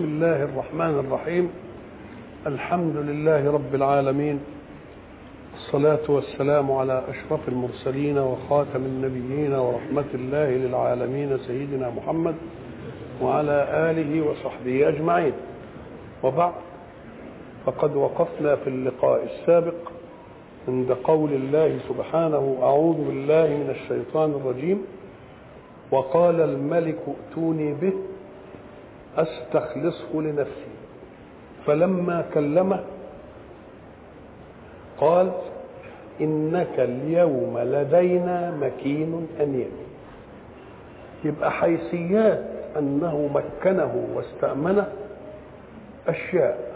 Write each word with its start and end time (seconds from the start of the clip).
بسم 0.00 0.08
الله 0.08 0.44
الرحمن 0.44 0.98
الرحيم. 0.98 1.50
الحمد 2.46 2.96
لله 2.96 3.52
رب 3.52 3.74
العالمين. 3.74 4.40
الصلاة 5.54 6.00
والسلام 6.08 6.72
على 6.72 7.04
أشرف 7.08 7.48
المرسلين 7.48 8.18
وخاتم 8.18 8.76
النبيين 8.76 9.52
ورحمة 9.52 10.04
الله 10.14 10.50
للعالمين 10.50 11.38
سيدنا 11.38 11.90
محمد 11.90 12.34
وعلى 13.22 13.90
آله 13.90 14.30
وصحبه 14.30 14.88
أجمعين. 14.88 15.32
وبعد 16.22 16.52
فقد 17.66 17.96
وقفنا 17.96 18.56
في 18.56 18.66
اللقاء 18.66 19.24
السابق 19.24 19.88
عند 20.68 20.92
قول 20.92 21.32
الله 21.32 21.78
سبحانه 21.88 22.58
أعوذ 22.62 22.96
بالله 22.96 23.46
من 23.46 23.70
الشيطان 23.70 24.30
الرجيم. 24.30 24.82
وقال 25.90 26.40
الملك 26.40 26.98
ائتوني 27.08 27.74
به. 27.74 27.92
أستخلصه 29.16 30.14
لنفسي. 30.14 30.70
فلما 31.66 32.24
كلمه 32.34 32.84
قال 34.98 35.32
إنك 36.20 36.80
اليوم 36.80 37.58
لدينا 37.58 38.50
مكين 38.50 39.26
امين 39.42 39.70
يبقى 41.24 41.50
حيثيات 41.50 42.44
أنه 42.78 43.30
مكنه 43.34 44.06
واستأمنه 44.14 44.86
أشياء. 46.08 46.70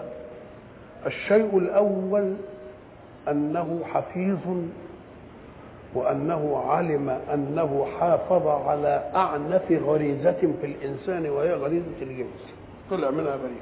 الشيء 1.06 1.59
الأول 1.59 2.34
أنه 3.28 3.80
حفيظ 3.84 4.39
وأنه 5.95 6.62
علم 6.66 7.11
أنه 7.34 7.87
حافظ 8.01 8.47
على 8.47 9.11
أعنف 9.15 9.73
غريزة 9.73 10.33
في 10.61 10.67
الإنسان 10.67 11.30
وهي 11.30 11.53
غريزة 11.55 12.03
الجنس. 12.03 12.55
طلع 12.91 13.11
منها 13.11 13.37
بريء 13.37 13.61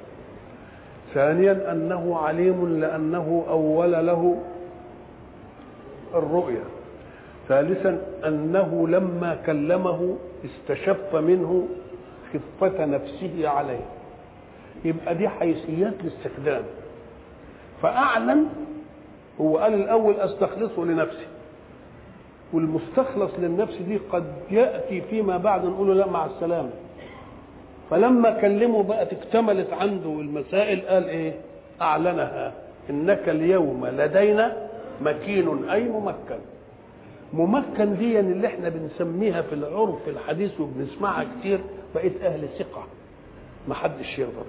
ثانيا 1.15 1.73
أنه 1.73 2.19
عليم 2.19 2.81
لأنه 2.81 3.45
أول 3.49 3.93
له 4.07 4.37
الرؤيا 6.15 6.65
ثالثا 7.49 8.01
أنه 8.27 8.89
لما 8.89 9.35
كلمه 9.47 10.17
استشف 10.45 11.17
منه 11.17 11.69
خفة 12.33 12.85
نفسه 12.85 13.49
عليه. 13.49 13.85
يبقى 14.85 15.15
دي 15.15 15.29
حيثيات 15.29 15.95
الاستخدام. 16.01 16.63
فأعلن 17.83 18.47
هو 19.41 19.59
قال 19.59 19.75
الأول 19.75 20.15
أستخلصه 20.15 20.85
لنفسي. 20.85 21.27
والمستخلص 22.53 23.31
للنفس 23.39 23.77
دي 23.77 23.97
قد 24.13 24.25
يأتي 24.51 25.01
فيما 25.01 25.37
بعد 25.37 25.65
نقول 25.65 25.89
له 25.89 25.95
لا 25.95 26.07
مع 26.11 26.27
السلامة. 26.27 26.71
فلما 27.91 28.31
كلمه 28.41 28.83
بقت 28.83 29.13
اكتملت 29.13 29.73
عنده 29.73 30.11
المسائل 30.21 30.81
قال 30.81 31.09
إيه؟ 31.09 31.33
أعلنها. 31.81 32.53
إنك 32.91 33.29
اليوم 33.29 33.87
لدينا 33.87 34.57
مكين 35.03 35.69
أي 35.71 35.89
ممكن. 35.89 36.39
ممكن 37.33 37.97
دي 37.97 38.21
اللي 38.21 38.47
إحنا 38.47 38.69
بنسميها 38.69 39.43
في 39.43 39.53
العرف 39.55 40.09
الحديث 40.09 40.61
وبنسمعها 40.61 41.25
كتير 41.41 41.61
بقيت 41.95 42.23
أهل 42.23 42.49
ثقة. 42.59 42.83
ما 43.69 43.75
حدش 43.75 44.19
يغضب. 44.19 44.47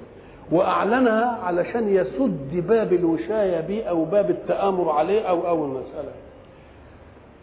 وأعلنها 0.52 1.26
علشان 1.44 1.96
يسد 1.96 2.68
باب 2.68 2.94
الوشاية 2.94 3.60
بيه 3.62 3.84
أو 3.84 4.06
باب 4.06 4.30
التآمر 4.30 4.90
عليه 4.92 5.22
أو 5.22 5.48
أو 5.48 5.66
المساله 5.66 6.12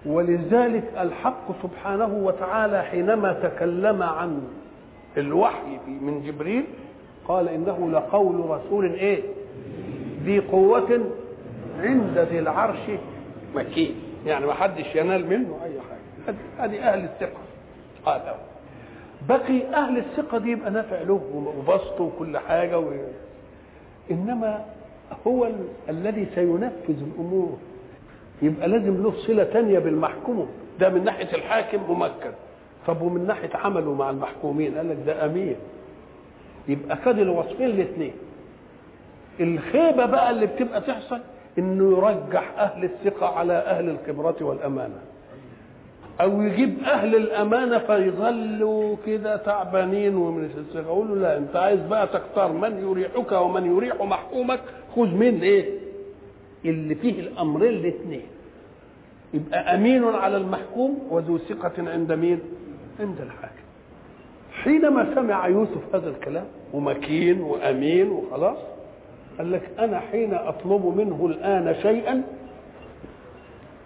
ولذلك 0.07 0.85
الحق 1.01 1.63
سبحانه 1.63 2.15
وتعالى 2.25 2.83
حينما 2.83 3.33
تكلم 3.33 4.03
عن 4.03 4.43
الوحي 5.17 5.79
من 5.87 6.23
جبريل 6.27 6.65
قال 7.29 7.49
إنه 7.49 7.91
لقول 7.91 8.51
رسول 8.51 8.85
إيه؟ 8.95 9.23
ذي 10.25 10.39
قوة 10.41 11.01
عند 11.81 12.19
ذي 12.19 12.39
العرش 12.39 12.79
مكين. 13.55 13.95
يعني 14.27 14.47
ما 14.47 14.55
حدش 14.55 14.95
ينال 14.97 15.27
منه 15.27 15.59
أي 15.65 15.73
حاجة. 15.81 16.37
هذه 16.59 16.79
أهل 16.93 17.05
الثقة 17.05 17.41
قال 18.05 18.21
بقي 19.29 19.75
أهل 19.75 19.99
الثقة 19.99 20.39
دي 20.39 20.51
يبقى 20.51 20.71
نافع 20.71 21.01
له 21.03 21.21
وبسطه 21.59 22.05
وكل 22.05 22.39
حاجة 22.39 22.79
و... 22.79 22.91
إنما 24.11 24.65
هو 25.27 25.45
ال... 25.47 25.55
الذي 25.89 26.27
سينفذ 26.35 27.03
الأمور. 27.13 27.59
يبقى 28.43 28.69
لازم 28.69 29.03
له 29.03 29.13
صلة 29.27 29.45
تانية 29.45 29.79
بالمحكوم. 29.79 30.49
ده 30.81 30.89
من 30.89 31.05
ناحية 31.05 31.35
الحاكم 31.37 31.81
ممكن. 31.89 32.31
طب 32.87 33.03
ومن 33.03 33.27
ناحية 33.27 33.51
عمله 33.55 33.95
مع 33.95 34.11
المحكومين؟ 34.11 34.75
قال 34.77 34.89
لك 34.91 34.97
ده 35.07 35.25
امين 35.25 35.57
يبقى 36.69 36.97
خد 36.97 37.19
الوصفين 37.19 37.67
الاثنين 37.67 38.13
الخيبة 39.41 40.07
بقى 40.07 40.31
اللي 40.31 40.47
بتبقى 40.47 40.81
تحصل 40.81 41.19
إنه 41.59 41.91
يرجح 41.99 42.53
أهل 42.59 42.85
الثقة 42.85 43.27
على 43.27 43.53
أهل 43.53 43.89
الخبرة 43.89 44.37
والأمانة. 44.41 44.99
أو 46.21 46.43
يجيب 46.43 46.79
أهل 46.85 47.15
الأمانة 47.17 47.79
فيظلوا 47.79 48.97
كده 49.07 49.37
تعبانين 49.37 50.17
ومن 50.17 50.45
الثقة. 50.45 50.87
أقول 50.87 51.09
له 51.09 51.15
لا 51.15 51.37
أنت 51.37 51.57
عايز 51.57 51.81
بقى 51.81 52.07
تختار 52.07 52.53
من 52.53 52.79
يريحك 52.89 53.33
ومن 53.33 53.77
يريح 53.77 54.03
محكومك؟ 54.03 54.61
خذ 54.97 55.07
من 55.15 55.41
إيه 55.43 55.80
اللي 56.65 56.95
فيه 56.95 57.21
الأمرين 57.21 57.71
الاثنين. 57.71 58.27
يبقى 59.35 59.75
أمين 59.75 60.05
على 60.05 60.37
المحكوم 60.37 60.99
وذو 61.11 61.39
ثقة 61.39 61.73
عند 61.79 62.13
مين؟ 62.13 62.41
عند 63.01 63.21
الحاكم. 63.21 63.55
حينما 64.53 65.15
سمع 65.15 65.49
يوسف 65.49 65.95
هذا 65.95 66.11
الكلام 66.11 66.45
ومكين 66.73 67.41
وأمين 67.41 68.11
وخلاص 68.11 68.59
قال 69.39 69.53
لك 69.53 69.63
أنا 69.79 70.01
حين 70.01 70.35
أطلب 70.35 70.95
منه 70.97 71.27
الآن 71.27 71.75
شيئا 71.83 72.23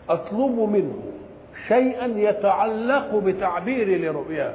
أطلب 0.09 0.59
منه 0.59 1.03
شيئا 1.69 2.07
يتعلق 2.07 3.15
بتعبيري 3.15 3.99
لرؤياه. 3.99 4.55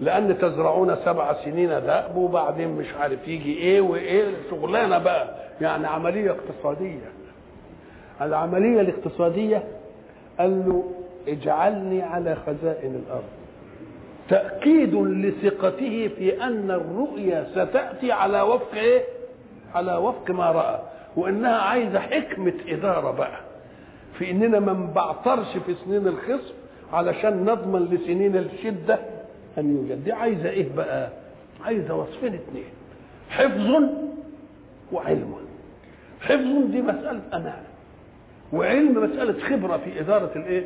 لأن 0.00 0.38
تزرعون 0.38 0.96
سبع 1.04 1.32
سنين 1.44 1.68
دأب 1.68 2.16
وبعدين 2.16 2.68
مش 2.68 2.86
عارف 3.00 3.28
يجي 3.28 3.58
إيه 3.58 3.80
وإيه 3.80 4.24
شغلانة 4.50 4.98
بقى. 4.98 5.47
يعني 5.60 5.86
عملية 5.86 6.30
اقتصادية. 6.30 7.08
العملية 8.20 8.80
الاقتصادية 8.80 9.64
قال 10.38 10.68
له 10.68 10.90
اجعلني 11.28 12.02
على 12.02 12.34
خزائن 12.46 13.02
الأرض. 13.06 13.24
تأكيد 14.28 14.94
لثقته 14.94 16.10
في 16.18 16.42
أن 16.44 16.70
الرؤيا 16.70 17.46
ستأتي 17.52 18.12
على 18.12 18.40
وفق 18.42 18.74
إيه؟ 18.74 19.02
على 19.74 19.96
وفق 19.96 20.30
ما 20.30 20.50
رأى. 20.50 20.78
وإنها 21.16 21.56
عايزة 21.56 21.98
حكمة 22.00 22.52
إدارة 22.68 23.10
بقى. 23.10 23.40
في 24.18 24.30
إننا 24.30 24.60
ما 24.60 24.72
نبعترش 24.72 25.56
في 25.66 25.74
سنين 25.84 26.06
الخصم 26.08 26.54
علشان 26.92 27.44
نضمن 27.44 27.84
لسنين 27.84 28.36
الشدة 28.36 28.98
أن 29.58 29.76
يوجد. 29.76 30.04
دي 30.04 30.12
عايزة 30.12 30.48
إيه 30.50 30.66
بقى؟ 30.76 31.08
عايزة 31.64 31.94
وصفين 31.94 32.34
اثنين 32.34 32.64
حفظ 33.30 33.82
وعلم. 34.92 35.34
حفظ 36.20 36.70
دي 36.70 36.82
مسألة 36.82 37.20
أمانة. 37.34 37.62
وعلم 38.52 39.02
مسألة 39.04 39.40
خبرة 39.40 39.76
في 39.76 40.00
إدارة 40.00 40.30
الإيه؟ 40.36 40.64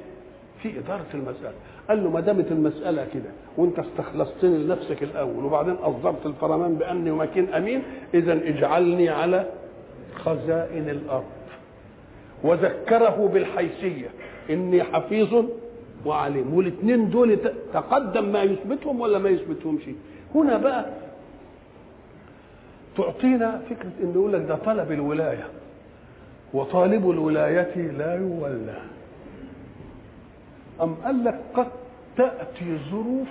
في 0.63 0.79
إدارة 0.79 1.07
المسألة. 1.15 1.53
قال 1.89 2.05
له 2.05 2.11
ما 2.11 2.21
دامت 2.21 2.53
المسألة 2.53 3.07
كده 3.15 3.31
وأنت 3.57 3.79
استخلصتني 3.79 4.59
لنفسك 4.59 5.03
الأول 5.03 5.45
وبعدين 5.45 5.75
أصدرت 5.75 6.27
الفرمان 6.27 6.75
بأني 6.75 7.11
مكين 7.11 7.55
أمين 7.55 7.83
اذا 8.15 8.33
اجعلني 8.33 9.09
على 9.09 9.47
خزائن 10.15 10.89
الأرض. 10.89 11.25
وذكره 12.45 13.31
بالحيثية 13.33 14.09
إني 14.51 14.83
حفيظ 14.83 15.45
وعليم. 16.07 16.55
والاثنين 16.55 17.11
دول 17.11 17.39
تقدم 17.73 18.33
ما 18.33 18.43
يثبتهم 18.43 19.01
ولا 19.01 19.19
ما 19.19 19.29
يثبتهمش. 19.29 19.83
هنا 20.35 20.59
بقى 20.59 20.87
تعطينا 22.97 23.61
فكرة 23.71 23.91
إنه 24.03 24.13
يقول 24.15 24.33
لك 24.33 24.41
ده 24.41 24.57
طلب 24.57 24.93
الولاية 24.93 25.45
وطالب 26.55 27.11
الولاية 27.11 27.77
لا 27.77 28.15
يولى. 28.15 28.79
أم 30.83 30.95
قال 30.95 31.25
لك 31.25 31.41
قد 31.55 31.67
تأتي 32.17 32.79
ظروف 32.91 33.29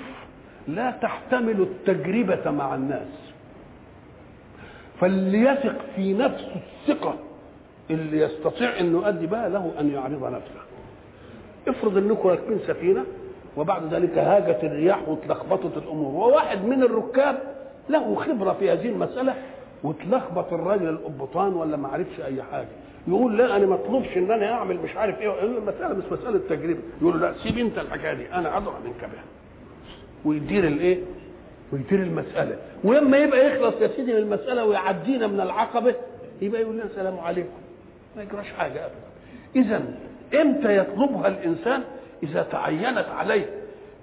لا 0.67 0.91
تحتمل 0.91 1.61
التجربة 1.61 2.51
مع 2.51 2.75
الناس. 2.75 3.07
فليثق 4.99 5.75
في 5.95 6.13
نفسه 6.13 6.55
الثقة 6.55 7.15
اللي 7.89 8.19
يستطيع 8.21 8.79
إنه 8.79 8.97
يؤدي 9.01 9.27
بها 9.27 9.49
له 9.49 9.71
أن 9.79 9.89
يعرض 9.91 10.23
نفسه. 10.23 10.61
افرض 11.67 11.97
انكم 11.97 12.29
راكبين 12.29 12.59
سفينة 12.67 13.03
وبعد 13.57 13.93
ذلك 13.93 14.17
هاجت 14.17 14.63
الرياح 14.63 15.09
واتلخبطت 15.09 15.77
الأمور 15.77 16.13
وواحد 16.29 16.65
من 16.65 16.83
الركاب 16.83 17.37
له 17.89 18.15
خبرة 18.15 18.53
في 18.53 18.71
هذه 18.71 18.89
المسألة 18.89 19.35
وتلخبط 19.83 20.53
الراجل 20.53 20.89
القبطان 20.89 21.53
ولا 21.53 21.77
ما 21.77 21.87
عرفش 21.87 22.19
أي 22.25 22.43
حاجة. 22.43 22.67
يقول 23.07 23.37
لا 23.37 23.55
أنا 23.55 23.65
ما 23.65 23.75
اطلبش 23.75 24.17
إن 24.17 24.31
أنا 24.31 24.51
أعمل 24.53 24.77
مش 24.77 24.95
عارف 24.95 25.19
إيه. 25.21 25.43
المسألة 25.43 25.93
مش 25.93 26.03
مسألة 26.11 26.39
تجربه 26.49 26.79
يقول 27.01 27.21
له 27.21 27.27
لا 27.29 27.33
سيب 27.43 27.57
أنت 27.57 27.77
الحكاية 27.77 28.13
دي. 28.13 28.33
أنا 28.33 28.57
ادرى 28.57 28.73
منك 28.85 28.99
بها 29.01 29.23
ويدير 30.25 30.67
الايه 30.67 30.99
ويدير 31.73 31.99
المسألة. 32.03 32.57
ولما 32.83 33.17
يبقى 33.17 33.47
يخلص 33.47 33.81
يا 33.81 33.87
سيدي 33.87 34.13
من 34.13 34.19
المسألة 34.19 34.65
ويعدينا 34.65 35.27
من 35.27 35.41
العقبة 35.41 35.95
يبقى 36.41 36.61
يقول 36.61 36.75
لنا 36.75 36.83
السلام 36.85 37.19
عليكم. 37.19 37.57
ما 38.15 38.23
يجراش 38.23 38.45
حاجة 38.57 38.85
ابدا. 38.85 38.95
اذا 39.55 39.81
إمتى 40.41 40.77
يطلبها 40.77 41.27
الإنسان؟ 41.27 41.83
إذا 42.23 42.41
تعينت 42.51 43.05
عليه. 43.17 43.45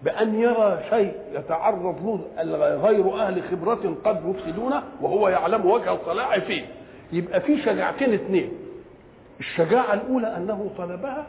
بأن 0.02 0.34
يرى 0.40 0.80
شيء 0.90 1.12
يتعرض 1.32 2.22
له 2.38 2.74
غير 2.76 3.14
أهل 3.14 3.42
خبرة 3.42 3.96
قد 4.04 4.20
يفسدونه 4.26 4.82
وهو 5.00 5.28
يعلم 5.28 5.66
وجه 5.66 5.92
الصلاح 5.94 6.38
فيه. 6.38 6.64
يبقى 7.12 7.40
في 7.40 7.62
شجاعتين 7.62 8.14
اثنين 8.14 8.52
الشجاعة 9.40 9.94
الأولى 9.94 10.36
أنه 10.36 10.70
طلبها 10.78 11.26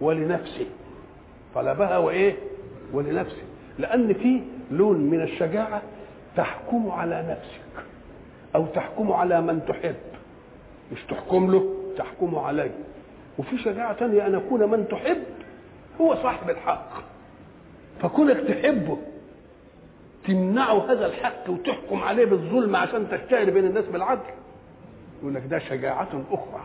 ولنفسه. 0.00 0.66
طلبها 1.54 1.98
وإيه؟ 1.98 2.34
ولنفسه. 2.92 3.42
لأن 3.78 4.12
في 4.14 4.40
لون 4.70 5.00
من 5.00 5.20
الشجاعة 5.22 5.82
تحكم 6.36 6.90
على 6.90 7.24
نفسك. 7.28 7.86
أو 8.54 8.66
تحكم 8.66 9.12
على 9.12 9.40
من 9.40 9.60
تحب. 9.68 9.94
مش 10.92 11.02
تحكم 11.08 11.50
له 11.50 11.74
تحكم 11.98 12.38
عليه. 12.38 12.74
وفي 13.38 13.58
شجاعة 13.58 13.92
تانية 13.92 14.26
أن 14.26 14.34
يكون 14.34 14.70
من 14.70 14.88
تحب 14.88 15.22
هو 16.00 16.14
صاحب 16.14 16.50
الحق. 16.50 16.88
فكونك 18.02 18.36
تحبه 18.36 18.98
تمنعه 20.26 20.92
هذا 20.92 21.06
الحق 21.06 21.50
وتحكم 21.50 22.02
عليه 22.02 22.24
بالظلم 22.24 22.76
عشان 22.76 23.06
تشتهر 23.10 23.50
بين 23.50 23.64
الناس 23.64 23.84
بالعدل 23.84 24.20
يقول 25.20 25.34
لك 25.34 25.42
ده 25.50 25.58
شجاعة 25.58 26.08
أخرى 26.32 26.60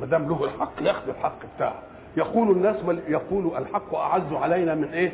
ما 0.00 0.06
دام 0.06 0.28
له 0.28 0.44
الحق 0.44 0.72
ياخذ 0.82 1.08
الحق 1.08 1.38
بتاعه 1.56 1.82
يقول 2.16 2.50
الناس 2.50 2.76
يقول 3.08 3.56
الحق 3.56 3.94
أعز 3.94 4.32
علينا 4.32 4.74
من 4.74 4.88
إيه؟ 4.88 5.12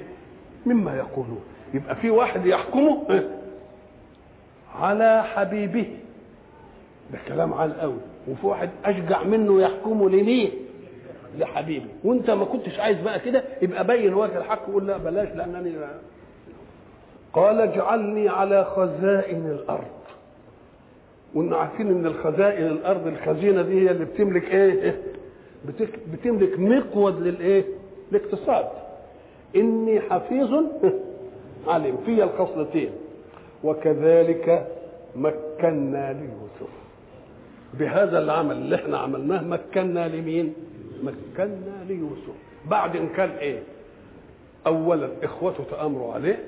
مما 0.66 0.96
يقولون 0.96 1.40
يبقى 1.74 1.96
في 1.96 2.10
واحد 2.10 2.46
يحكمه 2.46 3.06
إيه؟ 3.10 3.28
على 4.80 5.24
حبيبه 5.24 5.86
ده 7.12 7.18
كلام 7.28 7.54
عال 7.54 7.80
قوي 7.80 7.98
وفي 8.28 8.46
واحد 8.46 8.70
أشجع 8.84 9.22
منه 9.22 9.60
يحكمه 9.62 10.08
لمين؟ 10.10 10.50
لحبيبي 11.38 11.86
وانت 12.04 12.30
ما 12.30 12.44
كنتش 12.44 12.78
عايز 12.80 13.00
بقى 13.00 13.20
كده 13.20 13.42
يبقى 13.62 13.86
بين 13.86 14.14
وجه 14.14 14.38
الحق 14.38 14.68
وقول 14.68 14.86
لا 14.86 14.96
بلاش 14.96 15.28
لأنني 15.28 15.70
لا. 15.70 15.88
قال 17.32 17.60
اجعلني 17.60 18.28
على 18.28 18.64
خزائن 18.64 19.46
الأرض. 19.46 19.84
وإن 21.34 21.54
عارفين 21.54 21.86
إن 21.88 22.06
الخزائن 22.06 22.66
الأرض 22.66 23.06
الخزينة 23.06 23.62
دي 23.62 23.80
هي 23.86 23.90
اللي 23.90 24.04
بتملك 24.04 24.44
إيه؟ 24.44 25.00
بتملك 26.12 26.58
مقود 26.58 27.20
للإيه؟ 27.20 27.64
الاقتصاد 28.12 28.66
إني 29.56 30.00
حفيظ 30.00 30.50
عليم. 31.68 31.96
في 32.06 32.24
الخصلتين. 32.24 32.90
وكذلك 33.64 34.66
مكنا 35.16 36.12
ليوسف. 36.12 36.72
بهذا 37.74 38.18
العمل 38.18 38.56
اللي 38.56 38.76
إحنا 38.76 38.98
عملناه 38.98 39.42
مكنا 39.44 40.08
لمين؟ 40.08 40.54
مكنا 41.02 41.84
ليوسف. 41.88 42.34
بعد 42.70 42.96
إن 42.96 43.08
كان 43.08 43.30
إيه؟ 43.30 43.62
اولا 44.66 45.08
إخوته 45.22 45.64
تأمروا 45.70 46.14
عليه 46.14 46.44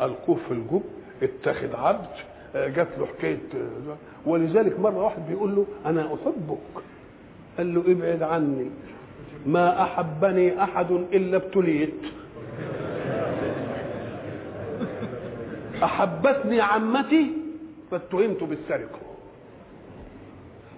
القوه 0.00 0.36
في 0.48 0.54
الجب 0.54 0.82
اتخذ 1.22 1.76
عبد 1.76 2.06
جات 2.54 2.88
له 2.98 3.06
حكاية 3.06 3.38
ولذلك 4.26 4.80
مرة 4.80 5.04
واحد 5.04 5.22
بيقول 5.28 5.56
له 5.56 5.66
أنا 5.86 6.06
أحبك. 6.14 6.84
قال 7.58 7.74
له 7.74 7.80
ابعد 7.92 8.22
عني 8.22 8.70
ما 9.46 9.82
أحبني 9.82 10.62
أحد 10.62 10.90
إلا 10.90 11.36
ابتليت. 11.36 11.94
أحبتني 15.82 16.60
عمتي 16.60 17.30
فاتهمت 17.90 18.42
بالسرقة. 18.42 18.98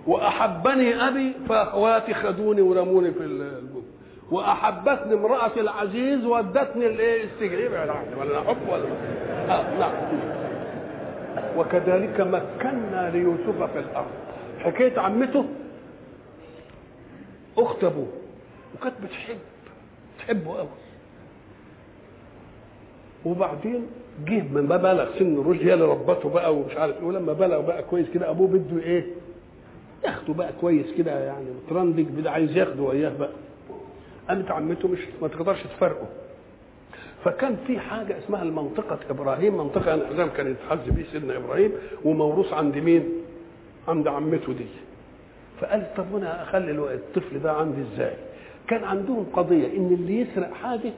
وأحبني 0.07 1.09
أبي 1.09 1.33
فأخواتي 1.49 2.15
خدوني 2.15 2.61
ورموني 2.61 3.11
في 3.13 3.21
الجب 3.25 3.83
وأحبتني 4.31 5.15
امراه 5.15 5.51
العزيز 5.57 6.25
ودتني 6.25 6.87
الايه 6.87 7.25
السجن 7.25 7.73
ولا 8.19 8.39
احب 8.39 8.57
ولا 8.69 8.85
آه 9.49 9.79
نعم. 9.79 9.93
وكذلك 11.57 12.21
مكنا 12.21 13.11
ليوسف 13.11 13.63
في 13.73 13.79
الأرض. 13.79 14.11
حكاية 14.65 14.99
عمته. 15.01 15.45
أخت 17.59 17.85
أبوه. 17.85 18.07
وكانت 18.75 18.95
بتحب. 19.05 19.39
تحبه 20.19 20.57
قوي 20.59 20.69
وبعدين 23.25 23.87
جه 24.27 24.43
من 24.53 24.67
بلغ 24.67 25.19
سن 25.19 25.41
الرشد 25.41 25.63
هي 25.63 25.75
اللي 25.75 25.85
ربته 25.85 26.29
بقى 26.29 26.55
ومش 26.55 26.77
عارف 26.77 26.97
إيه 26.97 27.05
ولما 27.05 27.33
بلغ 27.33 27.61
بقى 27.61 27.83
كويس 27.83 28.11
كده 28.15 28.31
أبوه 28.31 28.49
بده 28.49 28.83
إيه؟ 28.83 29.05
ياخده 30.05 30.35
بقى 30.35 30.53
كويس 30.61 30.87
كده 30.99 31.25
يعني 31.25 31.45
مترندج 31.67 32.27
عايز 32.27 32.57
ياخده 32.57 32.83
وياه 32.83 33.13
بقى 33.19 33.31
قامت 34.29 34.51
عمته 34.51 34.89
مش 34.89 34.99
ما 35.23 35.29
تقدرش 35.29 35.63
تفرقه 35.63 36.07
فكان 37.25 37.57
في 37.67 37.79
حاجة 37.79 38.19
اسمها 38.19 38.43
المنطقة 38.43 38.99
إبراهيم 39.11 39.57
منطقة 39.57 39.95
انعزام 39.95 40.29
كان 40.29 40.51
يتحز 40.51 40.89
بيه 40.91 41.05
سيدنا 41.13 41.37
إبراهيم 41.37 41.73
وموروث 42.05 42.53
عند 42.53 42.77
مين؟ 42.79 43.05
عند 43.89 44.09
عمته 44.09 44.53
دي 44.53 44.67
فقالت 45.61 45.87
طب 45.97 46.13
وأنا 46.13 46.43
أخلي 46.43 46.71
الطفل 46.95 47.39
ده 47.43 47.53
عندي 47.53 47.83
إزاي؟ 47.95 48.15
كان 48.69 48.85
عندهم 48.85 49.27
قضية 49.33 49.67
إن 49.77 49.87
اللي 50.01 50.21
يسرق 50.21 50.53
حاجة 50.53 50.93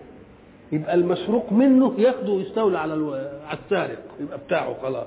يبقى 0.73 0.95
المسروق 0.95 1.53
منه 1.53 1.95
ياخده 1.99 2.33
ويستولى 2.33 2.79
على. 2.79 2.93
على 3.47 3.59
السارق 3.65 3.99
يبقى 4.21 4.39
بتاعه 4.47 4.75
خلاص 4.83 5.07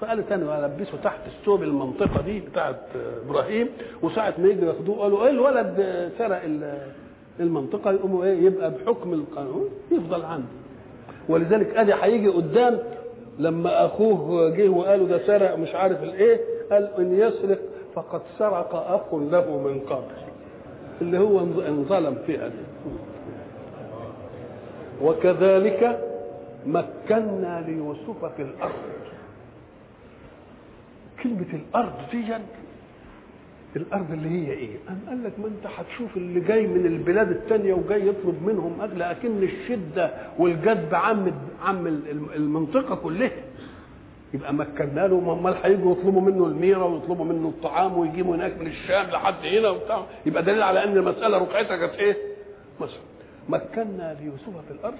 فقالت 0.00 0.32
أنا 0.32 0.66
ألبسه 0.66 0.98
تحت 1.04 1.20
الثوب 1.26 1.62
المنطقة 1.62 2.22
دي 2.22 2.40
بتاعت 2.40 2.76
إبراهيم 3.26 3.68
وساعة 4.02 4.34
ما 4.38 4.48
يجي 4.48 4.66
ياخدوه 4.66 4.98
قالوا 4.98 5.24
إيه 5.24 5.30
الولد 5.30 5.74
سرق 6.18 6.42
المنطقة؟ 7.40 7.92
يقوموا 7.92 8.24
إيه 8.24 8.44
يبقى 8.44 8.70
بحكم 8.70 9.12
القانون 9.12 9.68
يفضل 9.90 10.22
عنده. 10.24 10.46
ولذلك 11.28 11.76
ادي 11.76 11.94
هيجي 11.94 12.28
قدام 12.28 12.78
لما 13.38 13.86
أخوه 13.86 14.48
جه 14.50 14.68
وقالوا 14.68 15.08
ده 15.08 15.26
سرق 15.26 15.54
مش 15.58 15.74
عارف 15.74 16.02
الإيه 16.02 16.40
قال 16.72 16.88
إن 16.98 17.18
يسرق 17.18 17.58
فقد 17.94 18.20
سرق 18.38 18.74
أخ 18.74 19.14
له 19.14 19.58
من 19.58 19.80
قبل. 19.80 20.14
اللي 21.00 21.18
هو 21.18 21.40
انظلم 21.40 22.18
فيها 22.26 22.48
دي 22.48 22.54
وكذلك 25.02 26.00
مكنا 26.66 27.64
ليوسف 27.66 28.24
في 28.36 28.42
الأرض. 28.42 28.72
كلمة 31.22 31.46
الأرض 31.52 31.92
دي 32.12 32.24
الأرض 33.76 34.12
اللي 34.12 34.28
هي 34.28 34.52
إيه؟ 34.52 34.76
أم 34.88 34.98
قال 35.08 35.24
لك 35.24 35.32
ما 35.40 35.46
أنت 35.46 35.66
هتشوف 35.78 36.16
اللي 36.16 36.40
جاي 36.40 36.66
من 36.66 36.86
البلاد 36.86 37.30
التانية 37.30 37.74
وجاي 37.74 38.06
يطلب 38.08 38.42
منهم 38.46 38.80
أجل 38.80 39.02
أكن 39.02 39.42
الشدة 39.42 40.10
والجذب 40.38 40.94
عم 40.94 41.32
عم 41.64 41.86
المنطقة 42.36 42.94
كلها 42.94 43.30
يبقى 44.34 44.54
مكنا 44.54 45.06
له 45.06 45.32
امال 45.32 45.54
هيجوا 45.62 45.92
يطلبوا 45.92 46.20
منه 46.20 46.46
الميرة 46.46 46.84
ويطلبوا 46.86 47.24
منه 47.24 47.48
الطعام 47.48 47.98
ويجيبوا 47.98 48.36
هناك 48.36 48.58
من 48.60 48.66
الشام 48.66 49.06
لحد 49.10 49.34
هنا 49.44 49.68
وبتاع 49.68 50.06
يبقى 50.26 50.42
دليل 50.42 50.62
على 50.62 50.84
إن 50.84 50.96
المسألة 50.96 51.38
رقعتها 51.38 51.76
كانت 51.76 51.94
إيه؟ 51.94 52.16
مثلا 52.80 53.00
مكنا 53.48 54.16
ليوسف 54.20 54.64
في 54.68 54.70
الأرض 54.70 54.98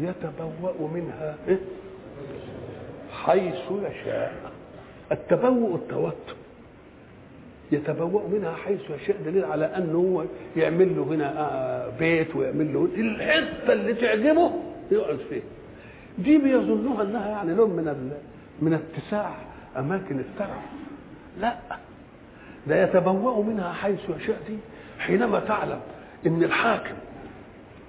يتبوأ 0.00 0.88
منها 0.94 1.36
إيه؟ 1.48 1.58
حيث 3.24 3.54
يشاء 3.70 4.52
التبوء 5.12 5.74
التوتر 5.74 6.36
يتبوأ 7.72 8.28
منها 8.28 8.52
حيث 8.54 8.80
يشاء 9.02 9.16
دليل 9.24 9.44
على 9.44 9.64
أنه 9.64 9.98
هو 9.98 10.24
يعمل 10.56 10.96
له 10.96 11.02
هنا 11.02 11.92
بيت 11.98 12.36
ويعمل 12.36 12.74
له 12.74 12.88
الحته 12.96 13.72
اللي 13.72 13.94
تعجبه 13.94 14.50
يقعد 14.90 15.18
فيها 15.28 15.42
دي 16.18 16.38
بيظنوها 16.38 17.02
أنها 17.02 17.28
يعني 17.28 17.54
لون 17.54 17.70
من 17.70 18.12
من 18.62 18.72
اتساع 18.74 19.34
أماكن 19.76 20.18
الترف. 20.20 20.62
لا. 21.40 21.56
ده 22.66 22.82
يتبوأ 22.82 23.42
منها 23.44 23.72
حيث 23.72 24.00
يشاء 24.20 24.40
دي 24.48 24.56
حينما 24.98 25.40
تعلم 25.40 25.80
إن 26.26 26.42
الحاكم 26.42 26.94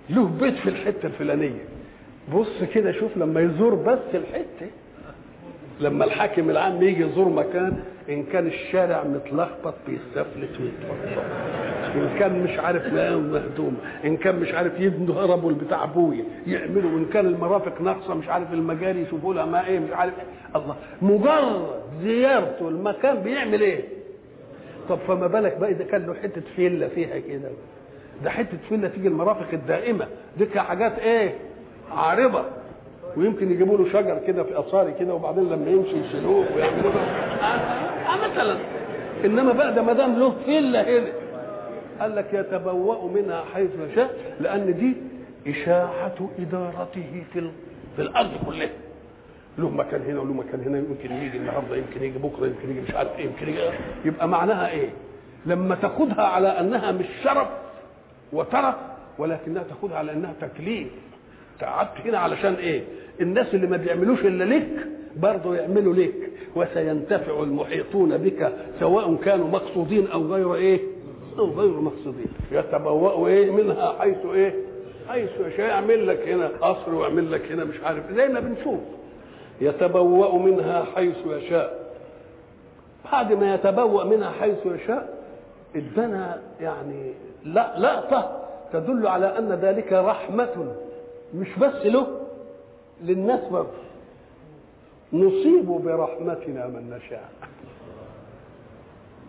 له 0.09 0.25
بيت 0.25 0.55
في 0.55 0.69
الحتة 0.69 1.05
الفلانية. 1.05 1.65
بص 2.33 2.63
كده 2.73 2.91
شوف 2.91 3.17
لما 3.17 3.41
يزور 3.41 3.75
بس 3.75 3.99
الحتة 4.15 4.67
لما 5.79 6.05
الحاكم 6.05 6.49
العام 6.49 6.83
يجي 6.83 7.01
يزور 7.03 7.29
مكان 7.29 7.73
إن 8.09 8.23
كان 8.23 8.47
الشارع 8.47 9.03
متلخبط 9.03 9.73
بيستفلت 9.87 10.59
ويتفضل 10.61 11.21
إن 11.95 12.15
كان 12.19 12.43
مش 12.43 12.59
عارف 12.59 12.93
مهدوم. 12.93 13.77
إن 14.05 14.17
كان 14.17 14.39
مش 14.39 14.53
عارف 14.53 14.79
يبنوا 14.79 15.15
هربوا 15.15 15.51
بتاع 15.51 15.83
أبويا 15.83 16.23
يعملوا. 16.47 16.91
إن 16.99 17.05
كان 17.13 17.25
المرافق 17.25 17.81
ناقصة 17.81 18.13
مش 18.13 18.27
عارف 18.27 18.53
المجاري 18.53 19.01
يشوفوا 19.01 19.33
لها 19.33 19.45
ما 19.45 19.67
إيه 19.67 19.79
مش 19.79 19.91
عارف. 19.91 20.13
إيه. 20.19 20.59
الله. 20.61 20.75
مجرد 21.01 21.67
زيارته 22.03 22.69
المكان 22.69 23.15
بيعمل 23.23 23.61
إيه؟ 23.61 23.83
طب 24.89 24.97
فما 25.07 25.27
بالك 25.27 25.57
بقى 25.57 25.71
إذا 25.71 25.83
كان 25.83 26.05
له 26.05 26.13
حتة 26.13 26.41
فيلا 26.55 26.87
فيها 26.87 27.19
كده؟ 27.19 27.49
ده 28.23 28.29
حتة 28.29 28.57
فيلا 28.69 28.87
تيجي 28.87 29.07
المرافق 29.07 29.47
الدائمة. 29.53 30.07
دي 30.37 30.59
حاجات 30.59 30.99
إيه؟ 30.99 31.33
عارضة. 31.91 32.45
ويمكن 33.17 33.51
يجيبوا 33.51 33.77
له 33.77 33.89
شجر 33.93 34.19
كده 34.27 34.43
في 34.43 34.53
اصاري 34.53 34.93
كده 34.99 35.13
وبعدين 35.13 35.49
لما 35.49 35.69
يمشي 35.71 35.97
يشيلوه 36.07 36.45
ويعملوا 36.55 36.91
له 36.91 36.99
آه 37.01 38.27
مثلا. 38.31 38.57
إنما 39.25 39.53
بقى 39.53 39.73
ده 39.73 39.81
ما 39.81 39.93
دام 39.93 40.19
له 40.19 40.35
فيلا 40.45 40.89
هنا. 40.89 41.07
قال 41.99 42.15
لك 42.15 42.33
يتبوأ 42.33 43.09
منها 43.11 43.43
حيث 43.53 43.69
يشاء 43.91 44.15
لأن 44.39 44.75
دي 44.77 44.93
إشاعة 45.51 46.29
إدارته 46.39 47.23
في 47.33 47.49
في 47.95 48.01
الأرض 48.01 48.31
كلها. 48.45 48.69
له 49.57 49.69
مكان 49.69 50.01
هنا 50.01 50.19
وله 50.19 50.33
مكان 50.33 50.61
هنا 50.61 50.77
يمكن 50.77 51.11
يجي 51.15 51.37
النهارده 51.37 51.75
يمكن 51.75 52.03
يجي 52.03 52.17
بكرة 52.19 52.45
يمكن 52.45 52.69
يجي 52.69 52.81
مش 52.81 52.91
عارف 52.95 53.09
إيه 53.19 53.25
يمكن 53.25 53.49
يجي 53.49 53.59
يبقى 54.05 54.27
معناها 54.27 54.69
إيه؟ 54.69 54.89
لما 55.45 55.75
تاخدها 55.75 56.21
على 56.23 56.47
أنها 56.47 56.91
مش 56.91 57.05
شرف 57.23 57.47
وترف 58.33 58.75
ولكنها 59.17 59.63
تاخدها 59.63 59.97
على 59.97 60.11
أنها 60.11 60.33
تكليف. 60.41 60.87
قعدت 61.61 61.91
هنا 62.05 62.17
علشان 62.19 62.53
إيه؟ 62.53 62.81
الناس 63.21 63.55
اللي 63.55 63.67
ما 63.67 63.77
بيعملوش 63.77 64.19
إلا 64.25 64.43
لك 64.43 64.87
برضه 65.17 65.55
يعملوا 65.55 65.93
لك 65.93 66.13
وسينتفع 66.55 67.43
المحيطون 67.43 68.17
بك 68.17 68.53
سواء 68.79 69.15
كانوا 69.15 69.47
مقصودين 69.47 70.07
أو 70.07 70.25
غير 70.25 70.55
إيه؟ 70.55 70.79
أو 71.39 71.45
غير 71.51 71.71
مقصودين. 71.71 72.27
يتبوأوا 72.51 73.27
إيه؟ 73.27 73.51
منها 73.51 73.95
حيث 73.99 74.25
إيه؟ 74.33 74.53
حيث 75.09 75.29
يعمل 75.59 76.07
لك 76.07 76.27
هنا 76.27 76.47
قصر 76.47 76.95
ويعمل 76.95 77.31
لك 77.31 77.51
هنا 77.51 77.63
مش 77.63 77.75
عارف. 77.83 78.03
زي 78.15 78.27
ما 78.27 78.39
بنشوف. 78.39 78.79
يتبوأ 79.61 80.37
منها 80.37 80.85
حيث 80.95 81.15
يشاء. 81.27 81.87
بعد 83.11 83.33
ما 83.33 83.53
يتبوأ 83.55 84.03
منها 84.03 84.29
حيث 84.31 84.65
يشاء 84.65 85.17
ادنا 85.75 86.41
يعني 86.61 87.13
لقطة 87.45 88.41
تدل 88.73 89.07
على 89.07 89.37
أن 89.37 89.51
ذلك 89.61 89.93
رحمة 89.93 90.75
مش 91.35 91.47
بس 91.61 91.85
له 91.85 92.07
للناس 93.03 93.39
برضه 93.51 93.67
نصيب 95.13 95.65
برحمتنا 95.65 96.67
من 96.67 96.89
نشاء. 96.89 97.29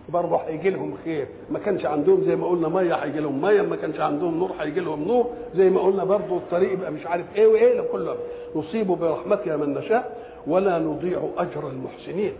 برضه 0.09 0.37
هيجي 0.37 0.71
لهم 0.71 0.95
خير. 1.05 1.27
ما 1.51 1.59
كانش 1.59 1.87
عندهم 1.87 2.25
زي 2.25 2.37
ما 2.37 2.47
قلنا 2.47 2.69
مية 2.69 2.95
هيجي 2.95 3.21
لهم 3.21 3.41
مية. 3.41 3.63
ما 3.63 3.77
كانش 3.77 4.01
عندهم 4.01 4.39
نور 4.39 4.51
هيجي 4.61 4.81
لهم 4.81 5.05
نور. 5.05 5.27
زي 5.57 5.71
ما 5.71 5.81
قلنا 5.81 6.05
برضه 6.05 6.37
الطريق 6.37 6.73
يبقى 6.73 6.91
مش 6.93 7.07
عارف 7.07 7.27
إيه 7.37 7.47
وإيه 7.47 7.81
كله 7.81 8.17
نصيب 8.57 8.87
برحمتنا 8.87 9.57
من 9.57 9.75
نشاء. 9.75 10.19
ولا 10.47 10.79
نضيع 10.79 11.29
أجر 11.39 11.69
المحسنين. 11.69 12.33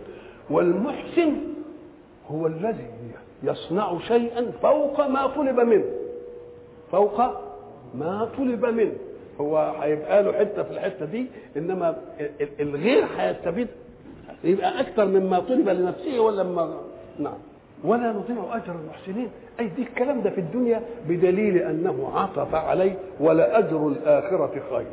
والمحسن 0.49 1.33
هو 2.31 2.47
الذي 2.47 2.87
يصنع 3.43 3.99
شيئا 3.99 4.51
فوق 4.61 5.07
ما 5.07 5.27
طلب 5.27 5.59
منه. 5.59 5.85
فوق 6.91 7.21
ما 7.95 8.29
طلب 8.37 8.65
منه. 8.65 8.95
هو 9.41 9.57
هيبقى 9.81 10.23
له 10.23 10.31
حتة 10.33 10.63
في 10.63 10.71
الحتة 10.71 11.05
دي 11.05 11.25
إنما 11.57 11.97
الغير 12.59 13.05
هيستفيد 13.17 13.67
يبقى 14.43 14.79
أكثر 14.81 15.05
مما 15.05 15.39
طلب 15.39 15.69
لنفسه 15.69 16.19
ولا 16.19 16.43
ما 16.43 16.81
نعم. 17.19 17.37
ولا 17.83 18.11
نضيع 18.11 18.55
أجر 18.55 18.75
المحسنين. 18.83 19.29
أي 19.59 19.67
دي 19.67 19.81
الكلام 19.81 20.21
ده 20.21 20.29
في 20.29 20.37
الدنيا 20.41 20.81
بدليل 21.09 21.57
أنه 21.57 22.11
عطف 22.15 22.55
عليه 22.55 22.95
ولا 23.19 23.59
أجر 23.59 23.87
الآخرة 23.87 24.51
خير. 24.69 24.85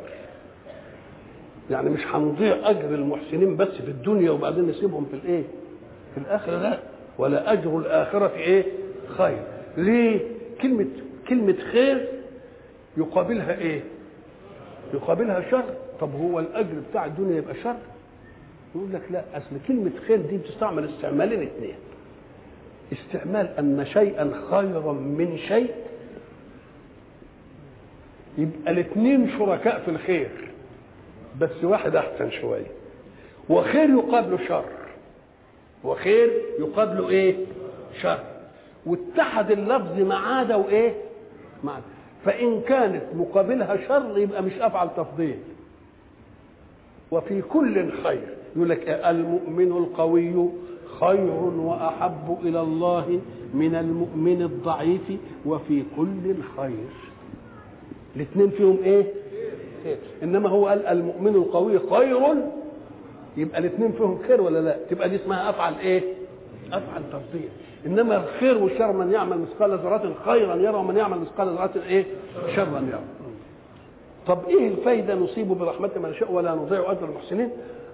يعني 1.71 1.89
مش 1.89 2.07
هنضيع 2.07 2.69
أجر 2.69 2.95
المحسنين 2.95 3.57
بس 3.57 3.67
في 3.67 3.91
الدنيا 3.91 4.31
وبعدين 4.31 4.67
نسيبهم 4.67 5.05
في 5.05 5.13
الإيه؟ 5.13 5.43
في 6.15 6.17
الآخرة 6.17 6.57
لا. 6.57 6.77
ولا 7.17 7.53
أجر 7.53 7.77
الآخرة 7.77 8.31
إيه؟ 8.35 8.63
خير. 9.17 9.41
ليه؟ 9.77 10.19
كلمة 10.61 10.85
كلمة 11.29 11.55
خير 11.71 12.07
يقابلها 12.97 13.57
إيه؟ 13.57 13.81
يقابلها 14.93 15.51
شر. 15.51 15.63
طب 15.99 16.15
هو 16.15 16.39
الأجر 16.39 16.73
بتاع 16.89 17.05
الدنيا 17.05 17.37
يبقى 17.37 17.55
شر؟ 17.63 17.75
يقول 18.75 18.93
لك 18.93 19.01
لا 19.11 19.23
أصل 19.37 19.45
كلمة 19.67 19.91
خير 20.07 20.21
دي 20.21 20.37
بتستعمل 20.37 20.89
استعمالين 20.89 21.41
اثنين 21.41 21.75
استعمال 22.93 23.47
أن 23.59 23.85
شيئا 23.85 24.31
خيرا 24.51 24.93
من 24.93 25.37
شيء 25.47 25.71
يبقى 28.37 28.71
الاثنين 28.71 29.29
شركاء 29.39 29.79
في 29.79 29.91
الخير 29.91 30.29
بس 31.41 31.63
واحد 31.63 31.95
أحسن 31.95 32.31
شوية. 32.31 32.65
وخير 33.49 33.89
يقابله 33.89 34.47
شر. 34.47 34.65
وخير 35.83 36.31
يقابله 36.59 37.09
إيه؟ 37.09 37.35
شر. 38.01 38.19
واتحد 38.85 39.51
اللفظ 39.51 39.99
ما 39.99 40.15
عدا 40.15 40.55
وايه 40.55 40.93
ما 41.63 41.71
عدا 41.71 41.83
فإن 42.27 42.61
كانت 42.61 43.03
مقابلها 43.15 43.87
شر 43.87 44.17
يبقى 44.17 44.43
مش 44.43 44.53
أفعل 44.59 44.89
تفضيل. 44.97 45.35
وفي 47.11 47.41
كل 47.41 47.91
خير. 48.03 48.27
يقول 48.55 48.69
لك 48.69 48.89
المؤمن 48.89 49.71
القوي 49.71 50.49
خير 50.99 51.31
وأحب 51.57 52.37
إلى 52.43 52.61
الله 52.61 53.19
من 53.53 53.75
المؤمن 53.75 54.41
الضعيف 54.41 55.01
وفي 55.45 55.83
كل 55.97 56.35
خير. 56.57 56.89
الاثنين 58.15 58.49
فيهم 58.49 58.77
إيه؟ 58.83 59.03
خير. 59.83 59.97
إنما 60.23 60.49
هو 60.49 60.67
قال 60.67 60.85
المؤمن 60.87 61.35
القوي 61.35 61.79
خير. 61.79 62.35
يبقى 63.37 63.59
الاثنين 63.59 63.91
فيهم 63.91 64.19
خير 64.27 64.41
ولا 64.41 64.59
لا؟ 64.61 64.77
تبقى 64.89 65.09
دي 65.09 65.15
اسمها 65.15 65.49
أفعل 65.49 65.73
إيه؟ 65.79 66.01
أفعل 66.73 67.01
تفضيل. 67.11 67.49
إنما 67.87 68.17
الخير 68.17 68.57
والشر 68.57 68.91
من 68.91 69.11
يعمل 69.11 69.39
مثقال 69.39 69.77
ذرة 69.77 70.15
خيرا 70.25 70.55
يرى 70.55 70.75
ومن 70.77 70.97
يعمل 70.97 71.19
مثقال 71.19 71.47
ذرة 71.47 71.83
إيه؟ 71.87 72.05
شرا 72.55 72.79
يرى. 72.79 73.01
طب 74.27 74.39
إيه 74.47 74.67
الفايدة 74.67 75.15
نصيب 75.15 75.47
برحمه 75.47 75.89
من 75.95 76.09
نشاء 76.09 76.31
ولا 76.31 76.55
نضيع 76.55 76.91
أجر 76.91 77.05
المحسنين؟ 77.05 77.49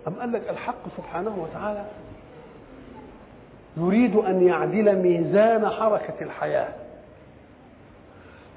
أم 0.07 0.13
قال 0.13 0.31
لك 0.31 0.49
الحق 0.49 0.83
سبحانه 0.97 1.37
وتعالى 1.43 1.85
يريد 3.77 4.15
أن 4.15 4.47
يعدل 4.47 4.95
ميزان 4.95 5.69
حركة 5.69 6.13
الحياة. 6.21 6.73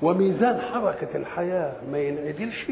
وميزان 0.03 0.61
حركة 0.61 1.09
الحياة 1.17 1.73
ما 1.93 1.99
ينعدلش 1.99 2.67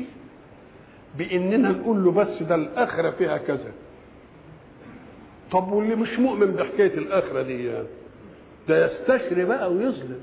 بإننا 1.19 1.69
نقول 1.69 2.05
له 2.05 2.13
بس 2.13 2.43
ده 2.43 2.55
الآخرة 2.55 3.11
فيها 3.11 3.39
كذا. 3.39 3.73
طب 5.53 5.73
واللي 5.73 5.95
مش 5.95 6.19
مؤمن 6.19 6.47
بحكاية 6.47 6.95
الآخرة 6.99 7.43
دي 7.43 7.67
يعني؟ 7.67 7.87
ده 8.69 8.87
يستشري 8.87 9.45
بقى 9.45 9.73
ويظلم. 9.73 10.21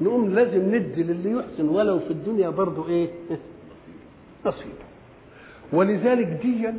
نقوم 0.00 0.34
لازم 0.34 0.74
ندي 0.74 1.02
للي 1.02 1.30
يحسن 1.30 1.68
ولو 1.68 1.98
في 1.98 2.10
الدنيا 2.10 2.48
برضه 2.48 2.88
إيه؟ 2.88 3.08
نصيبه 4.46 4.84
ولذلك 5.72 6.26
ديا 6.26 6.76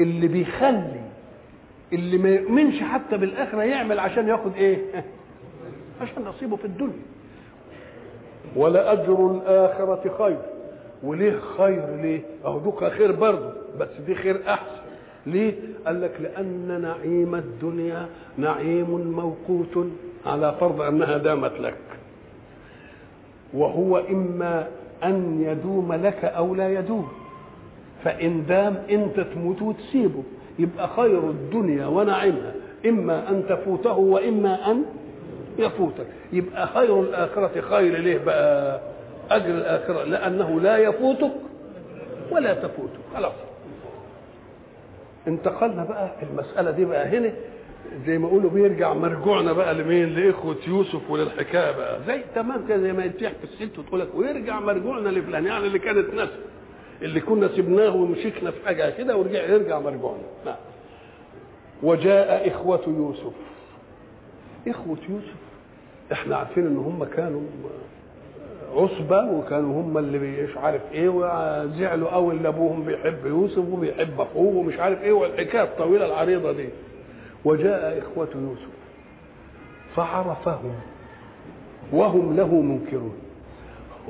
اللي 0.00 0.28
بيخلي 0.28 1.00
اللي 1.92 2.18
ما 2.18 2.28
يؤمنش 2.28 2.80
حتى 2.82 3.16
بالآخرة 3.16 3.62
يعمل 3.62 3.98
عشان 3.98 4.28
ياخد 4.28 4.54
إيه؟ 4.54 4.78
عشان 6.00 6.22
نصيبه 6.24 6.56
في 6.56 6.64
الدنيا. 6.64 7.02
ولاجر 8.56 9.30
الآخرة 9.30 10.14
خير. 10.18 10.38
وليه 11.02 11.38
خير 11.58 11.96
ليه؟ 12.02 12.20
أهو 12.44 12.72
خير 12.72 13.12
برضه 13.12 13.52
بس 13.78 13.88
دي 14.06 14.14
خير 14.14 14.40
أحسن. 14.48 14.85
ليه؟ 15.26 15.54
قال 15.86 16.00
لك 16.02 16.12
لأن 16.20 16.80
نعيم 16.82 17.34
الدنيا 17.34 18.06
نعيم 18.38 18.90
موقوت 19.16 19.86
على 20.26 20.54
فرض 20.60 20.80
أنها 20.80 21.18
دامت 21.18 21.60
لك. 21.60 21.74
وهو 23.54 23.98
إما 23.98 24.66
أن 25.04 25.42
يدوم 25.42 25.92
لك 25.92 26.24
أو 26.24 26.54
لا 26.54 26.78
يدوم. 26.78 27.08
فإن 28.04 28.46
دام 28.46 28.76
أنت 28.90 29.20
تموت 29.20 29.62
وتسيبه 29.62 30.22
يبقى 30.58 30.88
خير 30.88 31.30
الدنيا 31.30 31.86
ونعيمها. 31.86 32.54
إما 32.86 33.30
أن 33.30 33.42
تفوته 33.48 33.98
وإما 33.98 34.70
أن 34.70 34.82
يفوتك. 35.58 36.06
يبقى 36.32 36.66
خير 36.66 37.00
الآخرة 37.00 37.60
خير 37.60 37.98
ليه 37.98 38.18
بقى؟ 38.18 38.80
أجر 39.30 39.50
الآخرة 39.54 40.04
لأنه 40.04 40.60
لا 40.60 40.76
يفوتك 40.76 41.32
ولا 42.30 42.54
تفوتك 42.54 43.00
خلاص. 43.14 43.32
انتقلنا 45.28 45.84
بقى 45.84 46.10
المسألة 46.22 46.70
دي 46.70 46.84
بقى 46.84 47.06
هنا 47.18 47.32
زي 48.06 48.18
ما 48.18 48.28
يقولوا 48.28 48.50
بيرجع 48.50 48.92
مرجوعنا 48.94 49.52
بقى 49.52 49.74
لمين؟ 49.74 50.14
لإخوة 50.14 50.56
يوسف 50.68 51.10
وللحكاية 51.10 51.70
بقى. 51.76 52.00
زي 52.06 52.20
تمام 52.34 52.66
كده 52.68 52.78
زي 52.78 52.92
ما 52.92 53.06
تحكي 53.06 53.44
الست 53.44 53.78
وتقول 53.78 54.00
لك 54.00 54.08
ويرجع 54.14 54.60
مرجوعنا 54.60 55.08
لفلان 55.08 55.46
يعني 55.46 55.66
اللي 55.66 55.78
كانت 55.78 56.14
ناس 56.14 56.28
اللي 57.02 57.20
كنا 57.20 57.48
سبناه 57.48 57.96
ومشيكنا 57.96 58.50
في 58.50 58.66
حاجة 58.66 58.90
كده 58.90 59.16
ورجع 59.16 59.42
يرجع 59.42 59.78
مرجوعنا. 59.80 60.22
نعم. 60.46 60.56
وجاء 61.82 62.48
إخوة 62.48 62.80
يوسف. 62.86 63.32
إخوة 64.68 64.96
يوسف 65.08 65.34
إحنا 66.12 66.36
عارفين 66.36 66.66
إن 66.66 66.76
هم 66.76 67.04
كانوا 67.04 67.40
عصبة 68.76 69.30
وكانوا 69.30 69.82
هم 69.82 69.98
اللي 69.98 70.18
مش 70.18 70.56
عارف 70.56 70.82
إيه 70.92 71.08
وزعلوا 71.08 72.08
قوي 72.10 72.34
اللي 72.34 72.48
ابوهم 72.48 72.84
بيحب 72.84 73.26
يوسف 73.26 73.58
وبيحب 73.72 74.20
أخوه 74.20 74.56
ومش 74.56 74.78
عارف 74.78 75.02
إيه 75.02 75.12
والحكاية 75.12 75.62
الطويلة 75.62 76.06
العريضة 76.06 76.52
دي. 76.52 76.68
وجاء 77.44 77.98
إخوة 77.98 78.28
يوسف 78.34 78.68
فعرفهم 79.96 80.74
وهم 81.92 82.36
له 82.36 82.60
منكرون. 82.60 83.14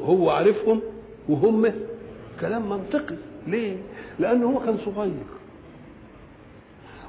هو 0.02 0.30
عرفهم 0.30 0.80
وهم 1.28 1.72
كلام 2.40 2.68
منطقي. 2.68 3.16
ليه؟ 3.46 3.76
لأنه 4.18 4.46
هو 4.50 4.60
كان 4.60 4.78
صغير. 4.84 5.12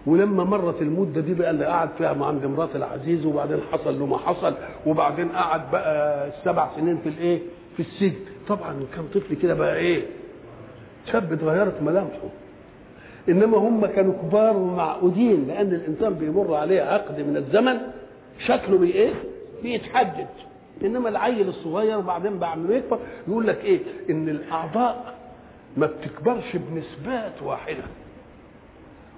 ولما 0.08 0.44
مرت 0.44 0.82
المدة 0.82 1.22
دي 1.22 1.34
بقى 1.34 1.50
اللي 1.52 1.66
قعد 1.66 1.90
فيها 1.98 2.26
عند 2.26 2.46
مرات 2.46 2.76
العزيز 2.76 3.26
وبعدين 3.26 3.60
حصل 3.72 4.00
له 4.00 4.06
ما 4.06 4.18
حصل 4.18 4.54
وبعدين 4.86 5.30
قعد 5.30 5.72
بقى 5.72 6.30
سبع 6.46 6.70
سنين 6.76 6.98
في 6.98 7.10
الإيه؟ 7.10 7.40
في 7.78 7.80
السجن. 7.80 8.16
طبعا 8.48 8.76
كان 8.96 9.06
طفل 9.14 9.36
كده 9.36 9.54
بقى 9.54 9.76
إيه؟ 9.76 10.02
شاب 11.12 11.34
اتغيرت 11.34 11.82
ملامحه. 11.82 12.30
إنما 13.30 13.58
هم 13.58 13.86
كانوا 13.86 14.14
كبار 14.14 14.58
ومعقودين 14.58 15.48
لأن 15.48 15.74
الإنسان 15.74 16.14
بيمر 16.14 16.54
عليه 16.56 16.82
عقد 16.82 17.20
من 17.22 17.38
الزمن 17.38 17.78
شكله 18.46 18.78
بي 18.78 18.92
إيه؟ 18.92 19.14
بيتحدد 19.64 20.28
إنما 20.84 21.10
العيل 21.10 21.48
الصغير 21.50 21.98
وبعدين 21.98 22.40
بعد 22.40 22.58
ما 22.58 22.76
يكبر 22.76 23.00
يقول 23.28 23.48
لك 23.48 23.64
إيه؟ 23.66 23.80
إن 24.10 24.30
الأعضاء 24.30 25.16
ما 25.78 25.88
بتكبرش 25.88 26.56
بنسبات 26.56 27.42
واحدة. 27.44 27.84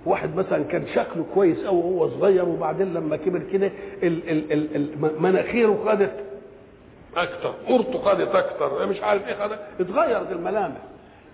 واحد 0.05 0.35
مثلا 0.35 0.63
كان 0.63 0.87
شكله 0.87 1.25
كويس 1.33 1.65
قوي 1.65 1.77
وهو 1.77 2.09
صغير 2.09 2.45
وبعدين 2.49 2.93
لما 2.93 3.15
كبر 3.17 3.41
كده 3.51 3.71
مناخيره 5.19 5.79
خدت 5.85 6.13
أكتر 7.17 7.53
قرطه 7.67 7.99
خدت 8.01 8.35
أكتر 8.35 8.87
مش 8.87 9.01
عارف 9.01 9.27
إيه 9.27 9.35
خدت 9.35 9.59
اتغيرت 9.79 10.31
الملامح. 10.31 10.77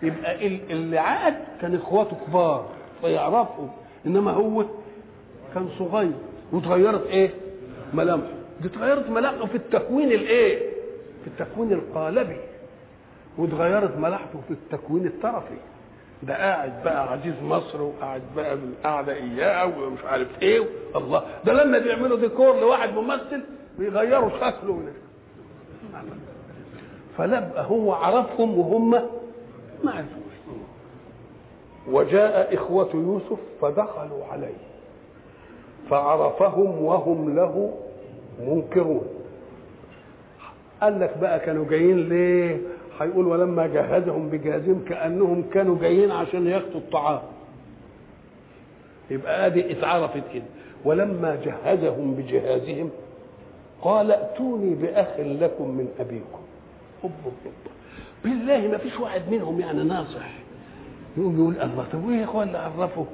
يبقى 0.04 0.48
ال- 0.48 0.72
اللي 0.72 0.98
عاد 0.98 1.36
كان 1.62 1.76
إخواته 1.76 2.18
كبار 2.28 2.66
فيعرفوا 3.02 3.68
إنما 4.06 4.32
هو 4.32 4.66
كان 5.54 5.70
صغير 5.80 6.12
واتغيرت 6.52 7.08
إيه؟ 7.08 7.30
ملامحه. 7.94 8.28
دي 8.62 8.68
اتغيرت 8.68 9.10
ملامحه 9.10 9.46
في 9.46 9.56
التكوين 9.56 10.12
الإيه؟ 10.12 10.60
في 11.24 11.28
التكوين 11.28 11.74
القالبي 11.74 12.38
واتغيرت 13.38 13.98
ملامحه 13.98 14.26
في 14.48 14.54
التكوين 14.54 15.06
الطرفي. 15.08 15.58
ده 16.28 16.36
قاعد 16.38 16.84
بقى 16.84 17.12
عزيز 17.12 17.34
مصر 17.44 17.82
وقاعد 17.82 18.22
بقى 18.36 18.58
بالقعده 18.58 19.14
إياه 19.14 19.66
ومش 19.80 20.00
عارف 20.06 20.28
إيه. 20.42 20.64
الله. 20.96 21.24
ده 21.46 21.54
لما 21.54 21.80
بيعملوا 21.80 22.18
ديكور 22.18 22.60
لواحد 22.60 22.94
ممثل 22.94 23.42
بيغيروا 23.80 24.30
شكله 24.30 24.82
فلبقى 27.18 27.66
هو 27.66 27.94
عرفهم 27.94 28.60
وهم 28.60 28.92
ما 29.84 29.92
عرفوش. 29.92 30.26
وجاء 31.88 32.56
إخوة 32.56 32.90
يوسف 32.94 33.40
فدخلوا 33.62 34.26
عليه. 34.32 34.56
فعرفهم 35.90 36.84
وهم 36.84 37.36
له 37.36 37.74
منكرون. 38.40 39.08
قال 40.82 41.00
لك 41.00 41.18
بقى 41.18 41.40
كانوا 41.40 41.66
جايين 41.70 42.10
ليه؟ 42.10 42.58
هيقول 43.00 43.26
ولما 43.28 43.68
جهزهم 43.68 44.30
بجهازهم 44.30 44.86
كأنهم 44.90 45.44
كانوا 45.54 45.78
جايين 45.82 46.12
عشان 46.12 46.48
ياخدوا 46.48 46.80
الطعام. 46.80 47.22
يبقى 49.12 49.46
ادي 49.46 49.72
اتعرفت 49.72 50.24
كده. 50.34 50.44
ولما 50.86 51.36
جهزهم 51.46 52.14
بجهازهم 52.16 52.90
قال 53.82 54.12
ائتوني 54.12 54.76
بأخ 54.76 55.20
لكم 55.20 55.70
من 55.70 55.88
أبيكم. 56.00 56.40
هب 57.04 57.12
هب 57.26 57.32
بالله 58.24 58.68
ما 58.68 58.78
فيش 58.78 59.00
واحد 59.00 59.22
منهم 59.32 59.60
يعني 59.60 59.84
ناصح. 59.84 60.30
يقوم 61.18 61.36
يقول 61.40 61.56
الله 61.70 61.86
طب 61.94 62.06
وإيه 62.06 62.18
يا 62.18 62.24
إخوان 62.24 62.48
اللي 62.48 62.58
عرفوا 62.58 63.06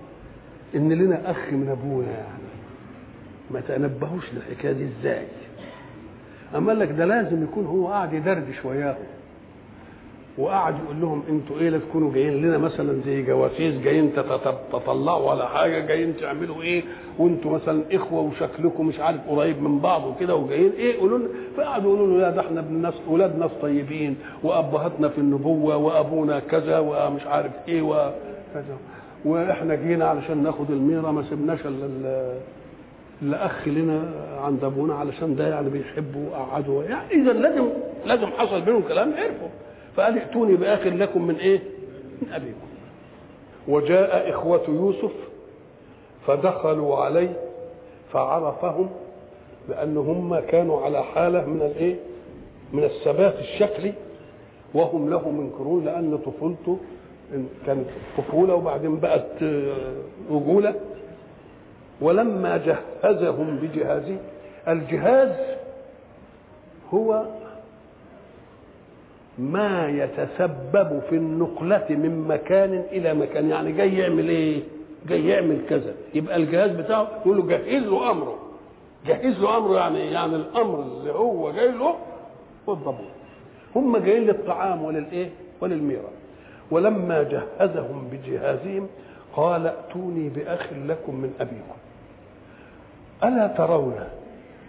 إن 0.75 0.93
لنا 0.93 1.31
أخ 1.31 1.38
من 1.51 1.69
أبونا 1.69 2.07
يعني؟ 2.11 2.51
ما 3.51 3.59
تنبهوش 3.61 4.23
للحكاية 4.33 4.71
دي 4.71 4.88
إزاي؟ 5.00 5.25
أما 6.55 6.71
لك 6.71 6.89
ده 6.91 7.05
لازم 7.05 7.43
يكون 7.43 7.65
هو 7.65 7.88
قاعد 7.88 8.13
يدردش 8.13 8.65
وياهم. 8.65 8.95
وقعد 10.38 10.75
يقول 10.83 11.01
لهم 11.01 11.23
أنتوا 11.29 11.59
إيه 11.59 11.69
لا 11.69 11.77
تكونوا 11.77 12.13
جايين 12.13 12.41
لنا 12.41 12.57
مثلا 12.57 13.01
زي 13.05 13.21
جواسيس 13.23 13.75
جايين 13.81 14.11
تطلعوا 14.71 15.31
على 15.31 15.47
حاجة 15.47 15.79
جايين 15.85 16.17
تعملوا 16.17 16.61
إيه؟ 16.61 16.83
وانتوا 17.19 17.51
مثلا 17.51 17.83
اخوة 17.91 18.21
وشكلكم 18.21 18.88
مش 18.88 19.00
عارف 19.00 19.29
قريب 19.29 19.61
من 19.61 19.79
بعض 19.79 20.05
وكده 20.07 20.35
وجايين 20.35 20.71
إيه؟ 20.71 21.00
قولوا 21.00 21.17
لنا. 21.17 21.27
فقعدوا 21.57 21.96
يقولوا 21.98 22.17
له 22.17 22.22
لا 22.22 22.29
ده 22.35 22.41
إحنا 22.41 22.59
ابن 22.59 22.74
ناس 22.74 22.94
أولاد 23.09 23.37
ناس 23.39 23.51
طيبين 23.61 24.17
وأبهاتنا 24.44 25.09
في 25.09 25.17
النبوة 25.17 25.75
وأبونا 25.77 26.39
كذا 26.39 26.79
ومش 26.79 27.25
عارف 27.25 27.51
إيه 27.67 27.81
وكذا 27.81 28.77
وإحنا 29.25 29.75
جينا 29.75 30.05
علشان 30.05 30.44
ناخد 30.44 30.72
الميرة 30.72 31.11
ما 31.11 31.24
سبناش 31.29 31.59
إلا 31.65 31.85
ال- 31.85 32.39
إلا 33.22 33.46
أخ 33.46 33.67
لنا 33.67 34.01
عند 34.44 34.63
أبونا 34.63 34.94
علشان 34.96 35.35
ده 35.35 35.48
يعني 35.50 35.70
بيحبه 35.70 36.20
وقعدوا 36.31 36.83
يعني 36.83 37.11
اذا 37.13 37.33
لازم 37.33 37.65
لازم 38.05 38.25
حصل 38.25 38.61
بينهم 38.61 38.81
كلام 38.81 39.13
عرفوا. 39.13 39.48
فقال 39.96 40.18
ائتوني 40.18 40.56
بأخ 40.56 40.88
لكم 40.88 41.27
من 41.27 41.36
إيه؟ 41.36 41.60
من 42.22 42.34
أبيكم 42.34 42.68
وجاء 43.68 44.30
إخوة 44.30 44.62
يوسف 44.68 45.12
فدخلوا 46.27 46.98
عليه 46.98 47.34
فعرفهم 48.14 48.90
لأن 49.70 49.98
هم 49.98 50.40
كانوا 50.40 50.82
على 50.82 51.04
حالة 51.04 51.46
من 51.46 51.62
الإيه؟ 51.62 51.96
من 52.74 52.84
الثبات 52.84 53.40
الشكلي 53.40 53.94
وهم 54.74 55.10
له 55.10 55.30
منكرون 55.30 55.86
لأن 55.86 56.18
طفولته 56.18 56.77
كانت 57.66 57.88
طفولة 58.18 58.56
وبعدين 58.56 59.00
بقت 59.00 59.44
آه، 59.44 59.94
رجولة 60.32 60.75
ولما 62.01 62.58
جهزهم 62.58 63.58
بجهازه 63.58 64.18
الجهاز 64.68 65.32
هو 66.94 67.25
ما 69.39 69.89
يتسبب 69.89 71.01
في 71.09 71.15
النقلة 71.15 71.85
من 71.89 72.27
مكان 72.27 72.83
إلى 72.91 73.13
مكان. 73.13 73.50
يعني 73.50 73.72
جاي 73.72 73.98
يعمل 73.98 74.29
إيه؟ 74.29 74.61
جاي 75.07 75.27
يعمل 75.27 75.57
كذا. 75.70 75.94
يبقى 76.13 76.35
الجهاز 76.35 76.72
بتاعه 76.72 77.07
يقول 77.22 77.37
له 77.37 77.46
جهز 77.48 77.83
له 77.83 78.11
أمره. 78.11 78.37
جهز 79.07 79.39
له 79.39 79.57
أمره 79.57 79.77
يعني 79.77 80.00
يعني 80.11 80.35
الأمر 80.35 80.81
اللي 80.81 81.11
هو 81.11 81.51
جاي 81.51 81.72
له 81.72 81.96
والضبط. 82.67 83.03
هم 83.75 83.98
جايين 83.98 84.24
للطعام 84.24 84.81
وللإيه؟ 84.83 85.29
وللميرة 85.61 86.09
ولما 86.72 87.24
جهزهم 87.24 88.07
بجهازهم 88.11 88.87
قال 89.35 89.67
ائتوني 89.67 90.29
بأخ 90.29 90.67
لكم 90.87 91.15
من 91.15 91.33
أبيكم. 91.39 91.77
ألا 93.24 93.48
ترون 93.48 94.00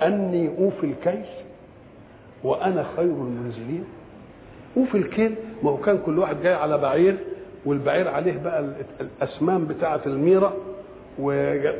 أني 0.02 0.48
أوفي 0.58 0.86
الكيس 0.86 1.26
وأنا 2.44 2.86
خير 2.96 3.04
المنزلين؟ 3.04 3.84
وفي 4.76 4.94
الكيل 4.94 5.34
ما 5.62 5.70
هو 5.70 5.76
كان 5.76 5.98
كل 6.06 6.18
واحد 6.18 6.42
جاي 6.42 6.54
على 6.54 6.78
بعير 6.78 7.16
والبعير 7.66 8.08
عليه 8.08 8.38
بقى 8.44 8.60
ال- 8.60 8.74
الاسمان 9.00 9.64
بتاعة 9.66 10.00
الميرة 10.06 10.56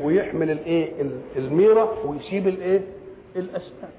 ويحمل 0.03 0.51
الإيه؟ 0.51 1.01
ال- 1.01 1.19
الميرة 1.37 2.07
ويسيب 2.07 2.47
الإيه؟ 2.47 2.81
الاسمان 3.35 3.91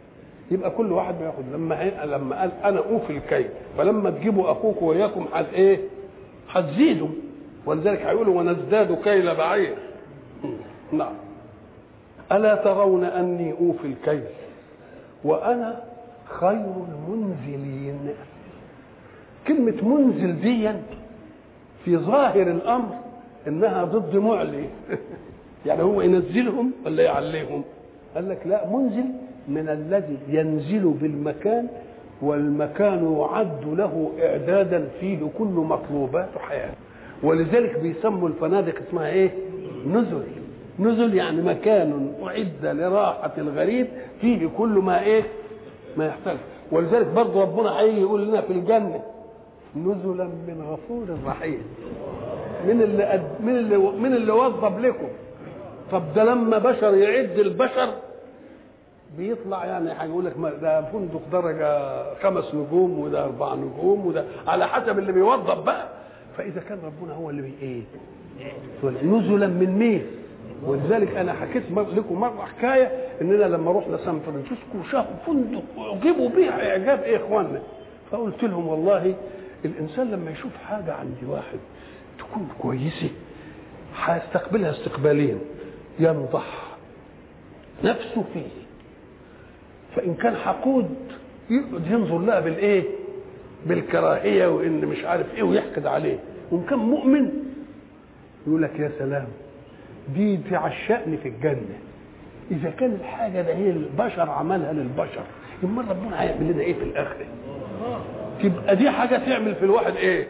يبقى 0.51 0.71
كل 0.71 0.93
واحد 0.93 1.15
بياخد 1.19 1.45
لما 1.53 2.05
لما 2.05 2.41
قال 2.41 2.51
أنا 2.65 2.79
أوفي 2.79 3.17
الكيل 3.17 3.49
فلما 3.79 4.11
تجيبوا 4.11 4.51
أخوك 4.53 4.83
وياكم 4.83 5.27
حد 5.33 5.47
إيه؟ 5.55 5.79
هتزيدوا 6.51 7.09
ولذلك 7.67 8.01
هيقولوا 8.01 8.39
ونزداد 8.39 8.99
كيل 9.05 9.35
بعير. 9.35 9.75
نعم. 10.93 11.13
ألا 12.33 12.55
ترون 12.55 13.05
أني 13.05 13.53
أوفي 13.53 13.87
الكيل؟ 13.87 14.23
وأنا 15.25 15.83
خير 16.41 16.67
المنزلين. 16.89 18.15
كلمة 19.49 19.75
منزل 19.83 20.41
دي 20.41 20.71
في 21.85 21.97
ظاهر 21.97 22.51
الأمر 22.51 22.95
إنها 23.49 23.85
ضد 23.85 24.17
معلي. 24.17 24.65
يعني 25.67 25.83
هو 25.83 26.01
ينزلهم 26.01 26.71
ولا 26.87 27.03
يعليهم؟ 27.03 27.63
قال 28.15 28.29
لك 28.29 28.47
لا 28.47 28.71
منزل 28.71 29.05
من 29.49 29.69
الذي 29.69 30.19
ينزل 30.29 30.95
بالمكان 31.01 31.69
والمكان 32.23 33.17
يعد 33.19 33.65
له 33.65 34.11
إعدادا 34.23 34.89
فيه 35.01 35.19
كل 35.39 35.45
مطلوبات 35.45 36.29
حياة 36.39 36.71
ولذلك 37.23 37.79
بيسموا 37.79 38.29
الفنادق 38.29 38.75
اسمها 38.89 39.07
إيه؟ 39.09 39.31
نزل. 39.87 40.23
نزل 40.79 41.15
يعني 41.15 41.43
مكان 41.43 42.13
أعد 42.27 42.77
لراحة 42.77 43.33
الغريب 43.39 43.87
فيه 44.21 44.49
كل 44.59 44.69
ما 44.69 45.03
إيه؟ 45.03 45.23
ما 45.97 46.07
يحتاج. 46.07 46.37
ولذلك 46.73 47.07
برضه 47.07 47.43
ربنا 47.43 47.81
هيجي 47.81 48.01
يقول 48.01 48.29
لنا 48.29 48.41
في 48.41 48.53
الجنة 48.53 49.01
نزلا 49.77 50.25
من 50.25 50.65
غفور 50.71 51.17
رحيم. 51.27 51.63
من 52.69 52.83
اللي 52.83 53.05
قد 53.05 53.23
من 53.41 53.57
اللي 53.57 53.77
من 53.79 54.15
اللي 54.15 54.33
وظب 54.33 54.79
لكم. 54.79 55.09
طب 55.93 56.03
ده 56.15 56.25
لما 56.25 56.59
بشر 56.59 56.95
يعد 56.95 57.39
البشر 57.39 57.89
بيطلع 59.19 59.65
يعني 59.67 59.91
هيقول 59.99 60.25
لك 60.25 60.33
ده 60.63 60.83
فندق 60.83 61.21
درجه 61.33 62.15
خمس 62.15 62.55
نجوم 62.55 62.99
وده 62.99 63.25
أربع 63.25 63.55
نجوم 63.55 64.07
وده 64.07 64.25
على 64.47 64.69
حسب 64.69 64.99
اللي 64.99 65.13
بيوظب 65.13 65.65
بقى. 65.65 65.89
فإذا 66.39 66.61
كان 66.61 66.79
ربنا 66.85 67.15
هو 67.15 67.31
اللي 67.31 67.43
بيه 67.43 67.55
إيه؟ 67.63 67.83
نزلا 68.85 69.47
من 69.47 69.79
مين؟ 69.79 70.07
ولذلك 70.67 71.17
أنا 71.17 71.33
حكيت 71.33 71.63
لكم 71.77 72.21
مرة 72.21 72.45
حكاية 72.57 72.91
إننا 73.21 73.45
لما 73.45 73.73
رحنا 73.73 73.97
سان 73.97 74.21
فرانسيسكو 74.27 74.83
شافوا 74.93 75.15
فندق 75.27 75.63
أعجبوا 75.79 76.29
به 76.29 76.51
إعجاب 76.51 77.03
إيه 77.03 77.17
إخواننا. 77.17 77.61
فقلت 78.11 78.43
لهم 78.43 78.69
والله 78.69 79.15
الإنسان 79.64 80.11
لما 80.11 80.31
يشوف 80.31 80.53
حاجة 80.68 80.92
عند 80.94 81.16
واحد 81.29 81.59
تكون 82.18 82.48
كويسة 82.59 83.11
هيستقبلها 84.05 84.70
استقبالين 84.70 85.38
ينضح 85.98 86.44
نفسه 87.85 88.24
فيه. 88.35 88.48
فإن 89.96 90.14
كان 90.14 90.37
حقود 90.37 90.94
يقعد 91.50 91.87
ينظر 91.87 92.18
لها 92.18 92.40
بالإيه؟ 92.40 92.83
بالكراهية 93.66 94.46
وإن 94.46 94.85
مش 94.87 95.05
عارف 95.05 95.35
إيه 95.35 95.42
ويحقد 95.42 95.87
عليه. 95.87 96.18
وإن 96.50 96.64
كان 96.64 96.79
مؤمن 96.79 97.31
يقول 98.46 98.62
لك 98.62 98.79
يا 98.79 98.90
سلام 98.98 99.27
دي 100.14 100.37
تعشقني 100.50 101.16
في 101.16 101.29
الجنة. 101.29 101.79
إذا 102.50 102.70
كان 102.70 102.92
الحاجة 102.92 103.42
ده 103.42 103.55
هي 103.55 103.70
البشر 103.70 104.31
عملها 104.31 104.72
للبشر. 104.72 105.22
امال 105.64 105.88
ربنا 105.88 106.22
هيعمل 106.22 106.53
لنا 106.53 106.62
إيه 106.62 106.74
في 106.74 106.83
الآخرة؟ 106.83 107.27
تبقى 108.42 108.77
دي 108.77 108.90
حاجة 108.90 109.16
تعمل 109.16 109.55
في 109.55 109.64
الواحد 109.64 109.97
إيه؟ 109.97 110.29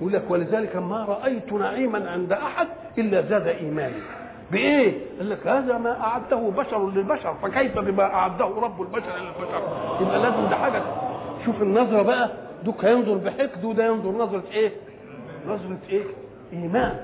يقول 0.00 0.12
لك 0.12 0.22
ولذلك 0.30 0.76
ما 0.76 1.04
رأيت 1.04 1.52
نعيما 1.52 2.10
عند 2.10 2.32
أحد 2.32 2.68
إلا 2.98 3.22
زاد 3.22 3.46
إيماني. 3.46 3.94
بإيه؟ 4.52 4.92
قال 5.18 5.30
لك 5.30 5.46
هذا 5.46 5.78
ما 5.78 6.00
أعده 6.00 6.36
بشر 6.36 6.90
للبشر 6.90 7.34
فكيف 7.42 7.78
بما 7.78 8.02
أعده 8.02 8.44
رب 8.44 8.82
البشر 8.82 9.12
للبشر؟ 9.16 9.62
يبقى 10.00 10.18
لازم 10.22 10.48
ده 10.50 10.56
حاجة. 10.56 10.82
شوف 11.44 11.62
النظرة 11.62 12.02
بقى 12.02 12.30
دوك 12.64 12.84
هينظر 12.84 13.14
بحقد 13.14 13.64
وده 13.64 13.86
ينظر 13.86 14.10
نظرة 14.10 14.42
إيه؟ 14.52 14.70
نظرة 15.46 15.78
إيه؟ 15.90 16.02
إيمان. 16.52 16.96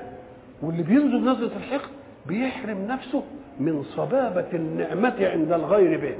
واللي 0.62 0.82
بينظر 0.82 1.18
نظرة 1.18 1.50
الحقد 1.56 1.90
بيحرم 2.26 2.86
نفسه 2.88 3.22
من 3.60 3.82
صبابة 3.82 4.46
النعمة 4.54 5.14
عند 5.20 5.52
الغير 5.52 6.00
به. 6.00 6.14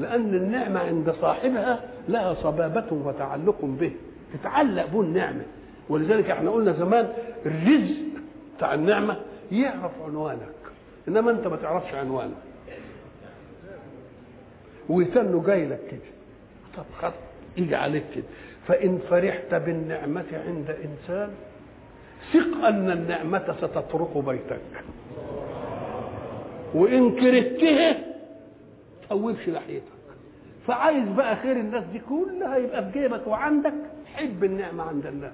لأن 0.00 0.34
النعمة 0.34 0.80
عند 0.80 1.10
صاحبها 1.20 1.80
لها 2.08 2.34
صبابة 2.34 2.92
وتعلق 2.92 3.56
به. 3.62 3.92
تتعلق 4.34 4.86
به 4.86 5.00
النعمه 5.00 5.42
ولذلك 5.88 6.30
إحنا 6.30 6.50
قلنا 6.50 6.72
زمان 6.72 7.08
الرزق 7.46 7.96
بتاع 8.56 8.74
النعمة 8.74 9.16
يعرف 9.52 9.92
عنوانك. 10.06 10.38
إنما 11.08 11.30
أنت 11.30 11.46
ما 11.46 11.56
تعرفش 11.56 11.94
عنوانك. 11.94 12.36
ويتنه 14.88 15.42
جاي 15.46 15.66
لك 15.66 15.80
كده. 15.90 16.10
طب 16.76 16.84
خط 16.98 17.12
يجي 17.56 17.76
عليك 17.76 18.04
كده. 18.14 18.24
فإن 18.68 18.98
فرحت 19.10 19.54
بالنعمة 19.54 20.24
عند 20.46 20.76
إنسان 20.84 21.28
ثق 22.32 22.64
أن 22.64 22.90
النعمة 22.90 23.54
ستطرق 23.58 24.18
بيتك. 24.18 24.84
وإن 26.74 27.10
كرهتها 27.10 27.96
تقوبش 29.08 29.48
ناحيتك 29.48 29.82
فعايز 30.66 31.08
بقى 31.08 31.36
خير 31.36 31.56
الناس 31.56 31.84
دي 31.92 31.98
كلها 32.08 32.56
يبقى 32.56 32.84
في 32.90 33.00
جيبك 33.00 33.26
وعندك 33.26 33.74
حب 34.14 34.44
النعمة 34.44 34.82
عند 34.82 35.06
الناس. 35.06 35.32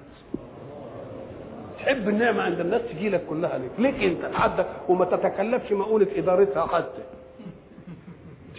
تحب 1.77 2.09
النعمة 2.09 2.41
عند 2.43 2.59
الناس 2.59 2.81
تجي 2.91 3.09
لك 3.09 3.25
كلها 3.29 3.57
ليك. 3.57 3.71
ليك 3.79 4.03
انت 4.03 4.25
لحدك 4.25 4.65
وما 4.89 5.05
تتكلفش 5.05 5.71
مقولة 5.71 6.07
إدارتها 6.15 6.65
حتى 6.67 7.01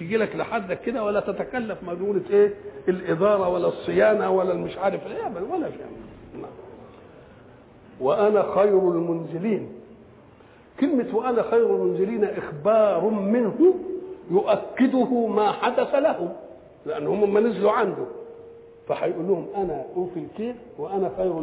تجي 0.01 0.17
لك 0.17 0.37
لحدك 0.37 0.81
كده 0.81 1.05
ولا 1.05 1.21
تتكلف 1.21 1.79
مقولة 1.83 2.23
إيه؟ 2.31 2.55
الإدارة 2.89 3.49
ولا 3.49 3.69
الصيانة 3.69 4.31
ولا 4.31 4.53
المش 4.53 4.77
عارف 4.79 5.07
إيه. 5.07 5.29
بل 5.29 5.43
ولا 5.43 5.71
شيء 5.71 5.87
وأنا 8.01 8.55
خير 8.55 8.79
المنزلين. 8.91 9.69
كلمة 10.81 11.17
وأنا 11.17 11.43
خير 11.43 11.67
المنزلين 11.77 12.25
إخبار 12.25 13.05
منه 13.11 13.75
يؤكده 14.33 15.27
ما 15.27 15.53
حدث 15.53 15.95
لهم 15.95 16.33
لأن 16.87 17.07
هم 17.07 17.35
ما 17.35 17.41
نزلوا 17.41 17.73
عنده. 17.73 18.05
فهيقول 18.89 19.29
لهم 19.29 19.47
أنا 19.57 19.85
أوفي 19.97 20.19
الكيل 20.21 20.55
وأنا 20.79 21.11
خير؟ 21.17 21.43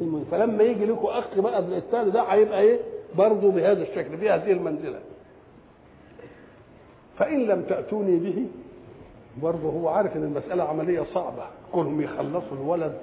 المنزل 0.00 0.26
فلما 0.30 0.64
يجي 0.64 0.84
لكم 0.86 1.06
اخ 1.06 1.38
بقى 1.38 1.58
الثاني 1.58 2.10
ده 2.10 2.22
هيبقى 2.22 2.60
إيه؟ 2.60 2.78
برضه 3.18 3.50
بهذا 3.50 3.82
الشكل 3.82 4.16
بهذه 4.16 4.52
المنزلة. 4.52 4.98
فإن 7.18 7.46
لم 7.46 7.62
تأتوني 7.62 8.16
به 8.18 8.46
برضه 9.42 9.68
هو 9.68 9.88
عارف 9.88 10.16
إن 10.16 10.22
المسألة 10.24 10.64
عملية 10.64 11.04
صعبة. 11.14 11.44
كونهم 11.72 12.00
يخلصوا 12.00 12.56
الولد 12.62 12.94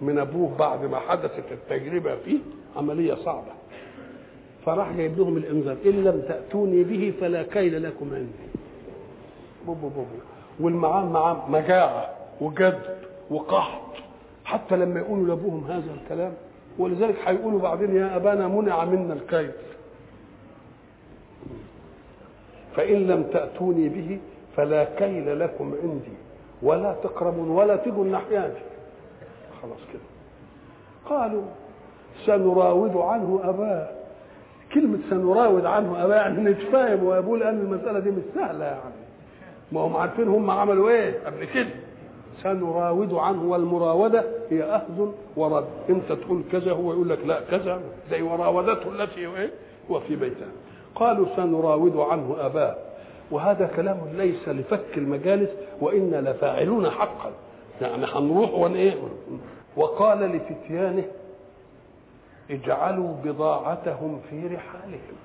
من 0.00 0.18
أبوه 0.18 0.50
بعد 0.58 0.84
ما 0.84 0.98
حدثت 0.98 1.52
التجربة 1.52 2.16
فيه 2.16 2.38
عملية 2.76 3.14
صعبة. 3.14 3.52
فراح 4.68 4.92
جايب 4.92 5.18
لهم 5.18 5.36
الإنذار. 5.36 5.76
إن 5.86 6.04
لم 6.04 6.22
تأتوني 6.28 6.84
به 6.84 7.14
فلا 7.20 7.42
كيل 7.42 7.82
لكم 7.82 8.14
عندي. 8.14 8.48
بوبو 9.66 9.88
بوبو 9.88 10.04
والمعاه 10.60 11.04
معاه 11.04 11.50
مجاعة 11.50 12.10
وجد 12.40 12.78
وقحط. 13.30 13.96
حتى 14.44 14.76
لما 14.76 15.00
يقولوا 15.00 15.26
لأبوهم 15.26 15.64
هذا 15.64 15.94
الكلام 16.02 16.32
ولذلك 16.78 17.16
هيقولوا 17.26 17.60
بعدين 17.60 17.96
يا 17.96 18.16
أبانا 18.16 18.48
منع 18.48 18.84
منا 18.84 19.14
الكيل. 19.14 19.50
فإن 22.76 23.06
لم 23.06 23.22
تأتوني 23.22 23.88
به 23.88 24.18
فلا 24.56 24.84
كيل 24.84 25.40
لكم 25.40 25.74
عندي. 25.82 26.16
ولا 26.62 26.96
تقربون 27.02 27.50
ولا 27.50 27.76
تجوا 27.76 28.04
الناحية 28.04 28.54
خلاص 29.62 29.80
كده. 29.92 30.02
قالوا 31.06 31.42
سنراود 32.26 32.96
عنه 32.96 33.40
اباه 33.44 33.97
كلمة 34.74 34.98
سنراود 35.10 35.64
عنه 35.66 36.04
أباه 36.04 36.16
يعني 36.16 36.50
نتفاهم 36.50 37.04
وأبوه 37.04 37.38
لأن 37.38 37.58
المسألة 37.60 37.98
دي 37.98 38.10
مش 38.10 38.22
سهلة 38.34 38.64
يعني. 38.64 38.94
ما 39.72 39.80
هم 39.80 39.96
عارفين 39.96 40.28
هم 40.28 40.50
عملوا 40.50 40.90
إيه 40.90 41.14
قبل 41.26 41.44
كده. 41.44 41.68
سنراود 42.42 43.14
عنه 43.14 43.44
والمراودة 43.44 44.24
هي 44.50 44.62
أخذ 44.62 45.08
ورد. 45.36 45.64
أنت 45.90 46.12
تقول 46.12 46.42
كذا 46.52 46.72
هو 46.72 46.92
يقول 46.92 47.08
لك 47.08 47.18
لا 47.26 47.40
كذا 47.50 47.80
زي 48.10 48.22
وراودته 48.22 48.88
التي 48.88 49.20
إيه؟ 49.20 49.50
هو 49.90 50.00
في 50.00 50.16
بيتها 50.16 50.48
قالوا 50.94 51.26
سنراود 51.36 51.96
عنه 51.96 52.36
أباه 52.40 52.76
وهذا 53.30 53.66
كلام 53.76 53.98
ليس 54.16 54.48
لفك 54.48 54.98
المجالس 54.98 55.50
وإنا 55.80 56.30
لفاعلون 56.30 56.90
حقا. 56.90 57.30
يعني 57.80 58.06
هنروح 58.06 58.54
ون 58.54 58.74
إيه؟ 58.74 58.94
وقال 59.76 60.18
لفتيانه 60.18 61.04
اجعلوا 62.50 63.14
بضاعتهم 63.24 64.20
في 64.30 64.46
رحالهم. 64.46 65.16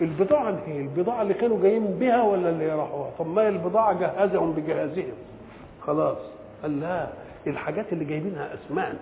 البضاعة 0.00 0.58
هي 0.66 0.80
البضاعة 0.80 1.22
اللي 1.22 1.34
كانوا 1.34 1.62
جايين 1.62 1.86
بها 1.86 2.22
ولا 2.22 2.50
اللي 2.50 2.68
راحوها؟ 2.68 3.10
طب 3.18 3.26
ما 3.26 3.48
البضاعة 3.48 4.00
جهزهم 4.00 4.52
بجهازهم. 4.52 5.12
خلاص. 5.86 6.16
قال 6.62 6.80
لا 6.80 7.06
الحاجات 7.46 7.92
اللي 7.92 8.04
جايبينها 8.04 8.54
اسمان 8.54 8.96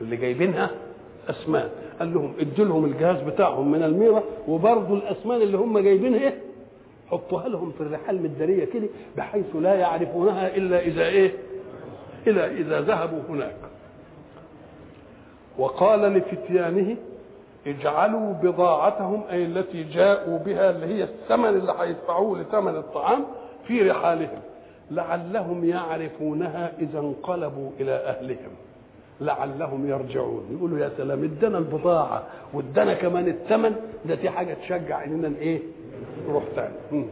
اللي 0.00 0.16
جايبينها 0.16 0.70
اسمان 1.30 1.68
قال 1.98 2.14
لهم 2.14 2.32
ادوا 2.40 2.64
لهم 2.64 2.84
الجهاز 2.84 3.20
بتاعهم 3.22 3.72
من 3.72 3.82
الميرة 3.82 4.24
وبرضه 4.48 4.94
الاسمان 4.94 5.42
اللي 5.42 5.56
هم 5.58 5.78
جايبينها 5.78 6.20
إيه؟ 6.20 6.38
حطوها 7.10 7.48
لهم 7.48 7.72
في 7.72 7.80
الرحال 7.80 8.22
مدارية 8.22 8.64
كده 8.64 8.86
بحيث 9.16 9.56
لا 9.60 9.74
يعرفونها 9.74 10.56
إلا 10.56 10.80
إذا 10.80 11.06
إيه؟ 11.06 11.32
إلا 12.26 12.50
إذا 12.50 12.80
ذهبوا 12.80 13.20
هناك. 13.28 13.56
وقال 15.58 16.00
لفتيانه 16.00 16.96
اجعلوا 17.66 18.32
بضاعتهم 18.32 19.22
أي 19.30 19.44
التي 19.44 19.82
جاءوا 19.82 20.38
بها 20.38 20.70
اللي 20.70 20.86
هي 20.86 21.02
الثمن 21.04 21.48
اللي 21.48 21.74
هيدفعوه 21.80 22.38
لثمن 22.40 22.76
الطعام 22.76 23.24
في 23.66 23.90
رحالهم. 23.90 24.40
لعلهم 24.90 25.64
يعرفونها 25.64 26.72
إذا 26.78 26.98
انقلبوا 26.98 27.70
إلى 27.80 27.92
أهلهم. 27.92 28.52
لعلهم 29.20 29.88
يرجعون. 29.88 30.44
يقولوا 30.56 30.78
يا 30.78 30.90
سلام 30.96 31.24
ادانا 31.24 31.58
البضاعة 31.58 32.22
وادانا 32.54 32.94
كمان 32.94 33.28
الثمن. 33.28 33.76
ده 34.04 34.14
دي 34.14 34.30
حاجة 34.30 34.54
تشجع 34.54 35.04
إننا 35.04 35.38
إيه؟ 35.38 35.60
نروح 36.28 36.44
تاني. 36.56 37.06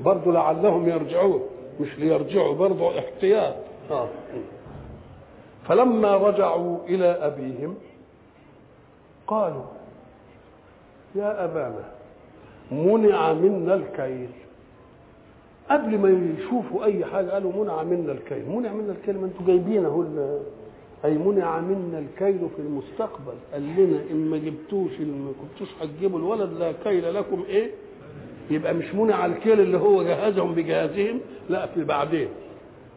برضه 0.00 0.32
لعلهم 0.32 0.88
يرجعون. 0.88 1.42
مش 1.80 1.98
ليرجعوا 1.98 2.54
برضه 2.54 2.98
احتياط. 2.98 3.54
آه. 3.90 4.08
فلما 5.68 6.16
رجعوا 6.16 6.78
إلى 6.88 7.06
أبيهم 7.06 7.74
قالوا 9.26 9.64
يا 11.14 11.44
أبانا 11.44 11.84
منع 12.72 13.32
منا 13.32 13.74
الكيل. 13.74 14.28
قبل 15.70 15.98
ما 15.98 16.34
يشوفوا 16.38 16.84
أي 16.84 17.04
حاجة 17.04 17.30
قالوا 17.30 17.64
منع 17.64 17.82
منا 17.82 18.12
الكيل. 18.12 18.48
منع 18.48 18.72
منا 18.72 18.92
الكيل؟ 18.92 19.18
ما 19.18 19.26
أنتوا 19.26 19.46
جايبينه 19.46 20.40
أي 21.04 21.18
منع 21.18 21.60
منا 21.60 21.98
الكيل 21.98 22.38
في 22.56 22.62
المستقبل. 22.62 23.32
قال 23.52 23.62
لنا 23.62 24.00
إن 24.10 24.16
ما 24.30 24.38
جبتوش 24.38 25.00
ما 25.00 25.32
كنتوش 25.40 25.68
هتجيبوا 25.80 26.18
الولد 26.18 26.52
لا 26.52 26.72
كيل 26.84 27.14
لكم 27.14 27.44
إيه؟ 27.48 27.70
يبقى 28.50 28.74
مش 28.74 28.94
منع 28.94 29.26
الكيل 29.26 29.60
اللي 29.60 29.78
هو 29.78 30.02
جهزهم 30.02 30.54
بجهازهم 30.54 31.20
لا 31.48 31.66
في 31.66 31.84
بعدين. 31.84 32.28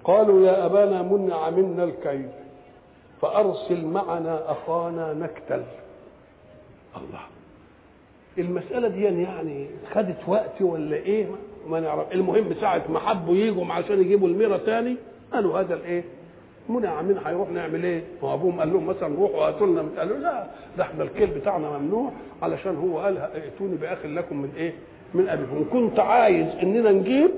قالوا 0.04 0.46
يا 0.48 0.66
أبانا 0.66 1.02
منع 1.02 1.50
منا 1.50 1.84
الكيل. 1.84 2.30
فأرسل 3.22 3.86
معنا 3.86 4.52
أخانا 4.52 5.14
نكتل 5.14 5.64
الله. 6.98 7.20
المسألة 8.38 8.88
دي 8.88 9.04
يعني 9.04 9.68
خدت 9.94 10.18
وقت 10.28 10.62
ولا 10.62 10.96
إيه؟ 10.96 11.26
ما 11.68 11.80
نعرف. 11.80 12.12
المهم 12.12 12.54
ساعة 12.62 12.84
ما 12.90 13.00
حبوا 13.00 13.36
يجوا 13.36 13.66
عشان 13.66 14.02
يجيبوا 14.02 14.28
الميرة 14.28 14.58
تاني 14.58 14.96
قالوا 15.34 15.60
هذا 15.60 15.74
الإيه؟ 15.74 16.04
منع 16.70 17.02
من 17.02 17.18
هيروح 17.26 17.50
نعمل 17.50 17.84
إيه؟ 17.84 18.04
ما 18.24 18.34
أبوهم 18.34 18.60
قال 18.60 18.74
لهم 18.74 18.86
مثلا 18.88 19.16
روحوا 19.16 19.48
هاتوا 19.48 19.68
لنا 19.68 19.86
قالوا 19.98 20.18
لا 20.18 20.48
ده 20.78 20.84
إحنا 20.84 21.04
الكيل 21.04 21.28
بتاعنا 21.28 21.78
ممنوع 21.78 22.12
علشان 22.42 22.76
هو 22.76 23.00
قال 23.00 23.18
ائتوني 23.18 23.76
بأخ 23.76 24.06
لكم 24.06 24.38
من 24.38 24.50
إيه؟ 24.58 24.74
من 25.14 25.30
أبيكم. 25.30 25.66
كنت 25.74 26.00
عايز 26.00 26.48
إننا 26.64 26.92
نجيب 26.92 27.32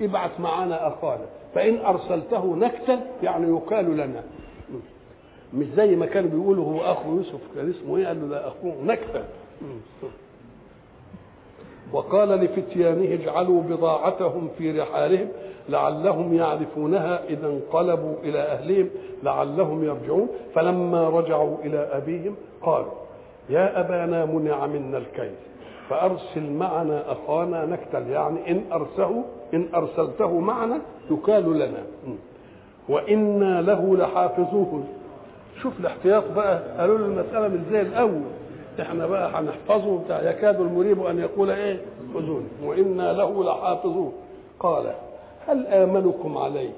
ابعث 0.00 0.40
معانا 0.40 0.88
أخانا. 0.88 1.24
فإن 1.54 1.78
أرسلته 1.86 2.56
نكتا 2.56 3.00
يعني 3.22 3.46
يقال 3.48 3.96
لنا. 3.96 4.22
مش 5.56 5.66
زي 5.66 5.96
ما 5.96 6.06
كانوا 6.06 6.30
بيقولوا 6.30 6.64
هو 6.64 6.80
أخو 6.92 7.16
يوسف 7.16 7.40
كان 7.54 7.70
اسمه 7.70 7.96
إيه؟ 7.96 8.06
قال 8.06 8.20
له 8.20 8.28
ده 8.28 8.48
أخوه 8.48 8.74
نكته 8.84 9.24
وقال 11.92 12.28
لفتيانه 12.28 13.14
اجعلوا 13.14 13.62
بضاعتهم 13.62 14.48
في 14.58 14.80
رحالهم 14.80 15.28
لعلهم 15.68 16.34
يعرفونها 16.34 17.24
إذا 17.28 17.46
انقلبوا 17.46 18.14
إلى 18.22 18.38
أهلهم 18.38 18.88
لعلهم 19.22 19.84
يرجعون. 19.84 20.28
فلما 20.54 21.08
رجعوا 21.08 21.56
إلى 21.64 21.78
أبيهم 21.78 22.34
قالوا 22.62 22.92
يا 23.50 23.80
أبانا 23.80 24.24
منع 24.24 24.66
منا 24.66 24.98
الكيل 24.98 25.32
فأرسل 25.88 26.50
معنا 26.52 27.12
أخانا 27.12 27.66
نكتل 27.66 28.10
يعني 28.10 28.50
إن 28.50 28.64
أرسله 28.72 29.24
إن 29.54 29.68
أرسلته 29.74 30.40
معنا 30.40 30.78
يكال 31.10 31.58
لنا. 31.58 31.82
وإنا 32.88 33.62
له 33.62 33.96
لحافظوه 33.96 34.84
شوف 35.62 35.80
الاحتياط 35.80 36.24
بقى 36.36 36.62
قالوا 36.78 36.98
له 36.98 37.04
المسألة 37.06 37.48
مش 37.48 37.60
زي 37.70 37.80
الأول. 37.80 38.22
إحنا 38.80 39.06
بقى 39.06 39.30
هنحفظه 39.30 39.98
بتاع 40.04 40.30
يكاد 40.30 40.60
المريب 40.60 41.02
أن 41.06 41.18
يقول 41.18 41.50
إيه؟ 41.50 41.80
خذوني 42.14 42.46
وإنا 42.62 43.12
له 43.12 43.44
لحافظون. 43.44 44.12
قال 44.60 44.94
هل 45.48 45.66
آمنكم 45.66 46.38
عليه 46.38 46.70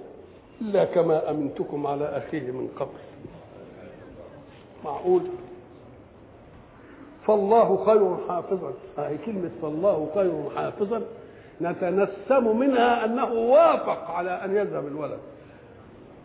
إلا 0.61 0.85
كما 0.85 1.31
أمنتكم 1.31 1.87
على 1.87 2.05
أخيه 2.05 2.51
من 2.51 2.69
قبل؟ 2.81 2.99
معقول؟ 4.85 5.23
فالله 7.27 7.85
خير 7.87 8.17
حافظا. 8.29 8.73
هذه 8.99 9.19
كلمة 9.27 9.51
فالله 9.63 10.09
خير 10.15 10.33
حافظا. 10.57 11.03
نتنسم 11.61 12.59
منها 12.59 13.05
أنه 13.05 13.33
وافق 13.33 14.11
على 14.11 14.31
أن 14.31 14.57
يذهب 14.57 14.87
الولد. 14.87 15.19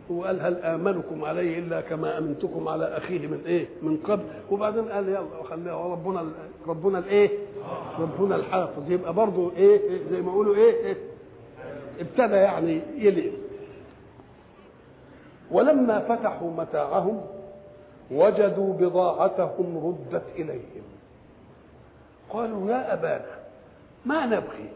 وقال 0.09 0.41
هل 0.41 0.57
آمنكم 0.63 1.25
عليه 1.25 1.59
إلا 1.59 1.81
كما 1.81 2.17
أمنتكم 2.17 2.67
على 2.67 2.85
أخيه 2.97 3.27
من 3.27 3.41
إيه؟ 3.45 3.65
من 3.81 3.97
قبل. 3.97 4.23
وبعدين 4.51 4.89
قال 4.89 5.09
يلا 5.09 5.43
خليها 5.49 5.75
ربنا 5.87 6.25
ربنا 6.67 6.99
الإيه؟ 6.99 7.29
ربنا 7.99 8.35
الحافظ. 8.35 8.91
يبقى 8.91 9.13
برضه 9.13 9.51
إيه, 9.57 9.79
إيه؟ 9.79 9.99
زي 10.11 10.21
ما 10.21 10.31
يقولوا 10.31 10.55
إيه, 10.55 10.85
إيه؟ 10.85 10.97
ابتدى 11.99 12.35
يعني 12.35 12.81
يلئم 12.97 13.33
ولما 15.51 15.99
فتحوا 15.99 16.51
متاعهم 16.51 17.21
وجدوا 18.11 18.73
بضاعتهم 18.73 19.95
ردت 20.13 20.23
إليهم. 20.35 20.83
قالوا 22.29 22.71
يا 22.71 22.93
أبانا 22.93 23.25
ما 24.05 24.25
نبغي؟ 24.25 24.69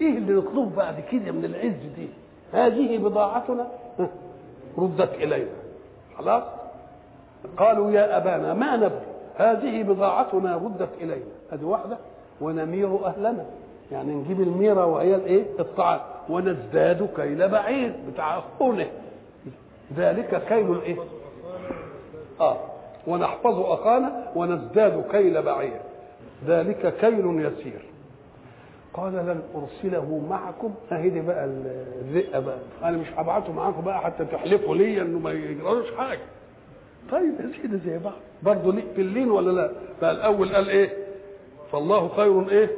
إيه 0.00 0.18
اللي 0.18 0.32
نطلبه 0.32 0.76
بعد 0.76 1.00
كده 1.00 1.32
من 1.32 1.44
العز 1.44 1.82
دي؟ 1.96 2.08
هذه 2.52 2.98
بضاعتنا؟ 2.98 3.66
ردت 4.78 5.14
إلينا. 5.14 5.50
خلاص؟ 6.18 6.42
قالوا 7.56 7.90
يا 7.90 8.16
أبانا 8.16 8.54
ما 8.54 8.76
نبغي؟ 8.76 9.00
هذه 9.36 9.82
بضاعتنا 9.82 10.56
ردت 10.56 10.88
إلينا. 11.00 11.30
هذه 11.52 11.64
واحدة. 11.64 11.96
ونمير 12.40 13.06
أهلنا. 13.06 13.44
يعني 13.92 14.14
نجيب 14.14 14.40
الميرة 14.40 14.86
وهي 14.86 15.14
الإيه؟ 15.14 15.44
الطعام. 15.60 16.00
ونزداد 16.28 17.08
كيل 17.16 17.48
بعير 17.48 17.92
بتاع 18.12 18.38
أخونا. 18.38 18.86
ذلك 19.96 20.42
كيل 20.48 20.70
الإيه؟ 20.72 20.96
آه. 22.40 22.56
ونحفظ 23.06 23.60
أخانا 23.60 24.32
ونزداد 24.36 25.04
كيل 25.10 25.42
بعير. 25.42 25.80
ذلك 26.46 26.94
كيل 27.00 27.40
يسير. 27.40 27.87
قال 29.00 29.12
لن 29.12 29.42
أرسله 29.54 30.26
معكم. 30.30 30.74
اهي 30.92 31.20
بقى 31.20 31.44
الرئه 31.44 32.38
بقى. 32.38 32.58
أنا 32.82 32.96
مش 32.96 33.06
هبعته 33.16 33.52
معاكم 33.52 33.80
بقى 33.84 34.00
حتى 34.00 34.24
تحلفوا 34.24 34.74
لي 34.76 35.02
إنه 35.02 35.18
ما 35.18 35.30
يجرالوش 35.32 35.92
حاجة. 35.98 36.20
طيب 37.10 37.34
يا 37.40 37.50
سيدي 37.62 37.78
زي 37.78 37.98
بعض. 37.98 38.12
برضه 38.42 38.72
في 38.94 39.00
اللين 39.00 39.30
ولا 39.30 39.50
لا؟ 39.50 39.70
فالاول 40.00 40.54
قال 40.54 40.68
إيه؟ 40.68 40.92
فالله 41.72 42.08
خير 42.08 42.48
إيه؟ 42.50 42.70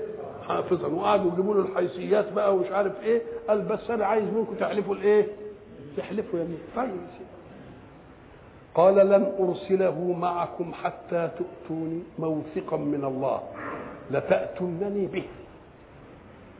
حافظا. 0.48 0.88
وقعدوا 0.88 1.32
يجيبوا 1.32 1.54
له 1.54 1.60
الحيثيات 1.60 2.32
بقى 2.32 2.54
ومش 2.54 2.70
عارف 2.70 3.02
إيه. 3.02 3.22
قال 3.48 3.62
بس 3.62 3.90
أنا 3.90 4.06
عايز 4.06 4.24
منكم 4.24 4.54
تحلفوا 4.54 4.94
الايه 4.94 5.26
تحلفوا 5.96 6.38
يمين 6.38 6.58
طيب 6.76 6.88
يا 6.88 7.06
سيدي. 7.12 7.30
قال 8.74 8.94
لن 9.08 9.32
أرسله 9.40 10.16
معكم 10.20 10.72
حتى 10.72 11.30
تؤتوني 11.38 12.02
موثقا 12.18 12.76
من 12.76 13.04
الله. 13.04 13.40
لتأتونني 14.10 15.06
به. 15.06 15.24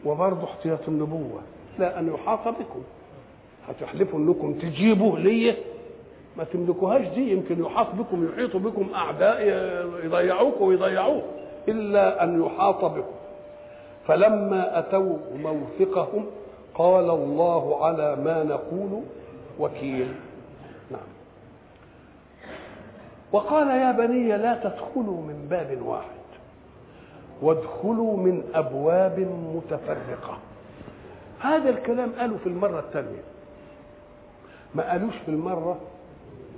وبرضه 0.04 0.44
احتياط 0.44 0.88
النبوة. 0.88 1.40
لا 1.78 1.98
أن 1.98 2.14
يحاط 2.14 2.48
بكم. 2.48 2.82
هتحلفوا 3.68 4.18
أنكم 4.18 4.54
تجيبوه 4.54 5.18
لي 5.18 5.56
ما 6.36 6.44
تملكوهاش 6.44 7.06
دي 7.08 7.32
يمكن 7.32 7.64
يحاط 7.64 7.94
بكم 7.94 8.28
يحيط 8.28 8.56
بكم 8.56 8.88
أعداء 8.94 9.40
يضيعوك 10.04 10.60
ويضيعوه. 10.60 11.22
إلا 11.68 12.24
أن 12.24 12.42
يحاط 12.46 12.84
بكم. 12.84 13.14
فلما 14.06 14.78
أتوا 14.78 15.16
موثقهم 15.36 16.26
قال 16.74 17.10
الله 17.10 17.84
على 17.84 18.16
ما 18.16 18.42
نقول 18.44 19.02
وكيل. 19.58 20.14
نعم. 20.90 21.00
وقال 23.32 23.68
يا 23.68 23.92
بني 23.92 24.36
لا 24.36 24.54
تدخلوا 24.54 25.22
من 25.22 25.46
باب 25.50 25.78
واحد. 25.86 26.19
وادخلوا 27.42 28.16
من 28.16 28.42
أبواب 28.54 29.18
متفرقة. 29.54 30.38
هذا 31.40 31.70
الكلام 31.70 32.12
قالوا 32.18 32.38
في 32.38 32.46
المرة 32.46 32.80
الثانية 32.80 33.22
ما 34.74 34.90
قالوش 34.90 35.14
في 35.24 35.28
المرة 35.30 35.80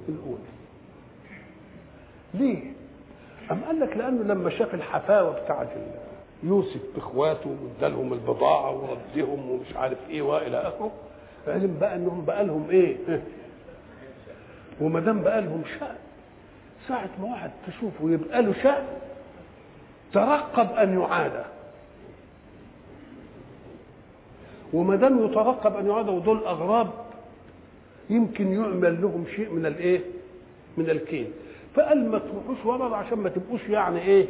الأولى. 0.08 0.52
ليه؟ 2.34 2.72
أم 3.50 3.64
قال 3.64 3.80
لك 3.80 3.96
لأنه 3.96 4.22
لما 4.34 4.50
شاف 4.50 4.74
الحفاوة 4.74 5.44
بتاعت 5.44 5.68
يوسف 6.42 6.80
بإخواته 6.94 7.56
وادالهم 7.64 8.12
البضاعة 8.12 8.70
وردهم 8.70 9.50
ومش 9.50 9.76
عارف 9.76 9.98
إيه 10.10 10.22
وإلى 10.22 10.56
آخره 10.56 10.90
علم 11.46 11.76
بقى 11.80 11.96
إنهم 11.96 12.24
بقى 12.24 12.44
لهم 12.44 12.70
إيه؟ 12.70 12.96
وما 14.80 15.00
دام 15.00 15.22
بقى 15.22 15.40
لهم 15.40 15.62
شأن 15.80 15.96
ساعة 16.88 17.10
ما 17.20 17.30
واحد 17.30 17.50
تشوفه 17.66 18.10
يبقى 18.10 18.42
له 18.42 18.52
شأن 18.62 18.84
ترقب 20.12 20.72
أن 20.72 21.01
يعاد. 21.01 21.44
وما 24.72 24.96
دام 24.96 25.25
يترقب 25.25 25.77
أن 25.77 25.87
يعاد 25.87 26.09
ودول 26.09 26.44
أغراب 26.44 26.90
يمكن 28.11 28.53
يعمل 28.53 29.03
لهم 29.03 29.25
شيء 29.37 29.51
من 29.51 29.66
الإيه؟ 29.66 30.01
من 30.77 30.90
الكيل 30.90 31.31
فقال 31.75 32.11
ما 32.11 32.18
تروحوش 32.18 32.66
ورا 32.66 32.96
عشان 32.96 33.18
ما 33.18 33.29
تبقوش 33.29 33.68
يعني 33.68 34.01
إيه؟ 34.03 34.27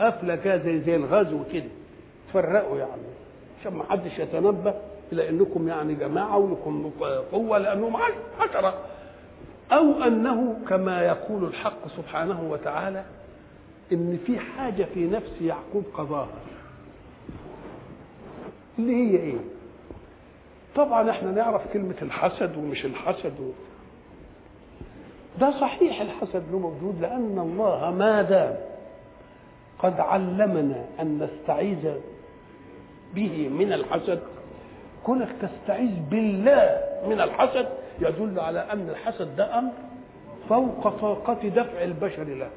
قافلة 0.00 0.36
كده 0.36 0.56
زي 0.56 0.80
زي 0.80 0.96
الغزو 0.96 1.38
كده. 1.52 1.64
تفرقوا 2.28 2.78
يعني. 2.78 3.02
عشان 3.60 3.74
ما 3.74 3.84
حدش 3.90 4.18
يتنبه 4.18 4.74
إلى 5.12 5.28
إنكم 5.28 5.68
يعني 5.68 5.94
جماعة 5.94 6.36
ولكم 6.38 6.90
قوة 7.32 7.58
لأنهم 7.58 7.96
عشرة. 8.40 8.74
أو 9.72 10.02
أنه 10.02 10.56
كما 10.68 11.02
يقول 11.02 11.44
الحق 11.44 11.88
سبحانه 11.96 12.42
وتعالى 12.50 13.04
إن 13.92 14.18
في 14.26 14.38
حاجة 14.38 14.84
في 14.94 15.06
نفس 15.06 15.32
يعقوب 15.42 15.84
قضاها. 15.94 16.28
اللي 18.78 18.92
هي 18.96 19.16
إيه؟ 19.16 19.38
طبعا 20.76 21.10
إحنا 21.10 21.30
نعرف 21.30 21.72
كلمة 21.72 21.94
الحسد 22.02 22.56
ومش 22.56 22.84
الحسد. 22.84 23.40
و... 23.40 23.50
ده 25.40 25.60
صحيح 25.60 26.00
الحسد 26.00 26.42
له 26.52 26.58
موجود 26.58 27.00
لأن 27.00 27.38
الله 27.38 27.90
ما 27.90 28.22
دام 28.22 28.56
قد 29.78 30.00
علمنا 30.00 30.84
أن 31.00 31.18
نستعيذ 31.18 31.94
به 33.14 33.48
من 33.48 33.72
الحسد. 33.72 34.20
كونك 35.06 35.28
تستعيذ 35.42 35.90
بالله 36.10 36.80
من 37.06 37.20
الحسد 37.20 37.68
يدل 38.00 38.40
على 38.40 38.58
أن 38.72 38.88
الحسد 38.88 39.36
ده 39.36 39.58
أمر 39.58 39.72
فوق 40.48 40.88
طاقة 40.88 41.48
دفع 41.48 41.82
البشر 41.84 42.24
له. 42.24 42.50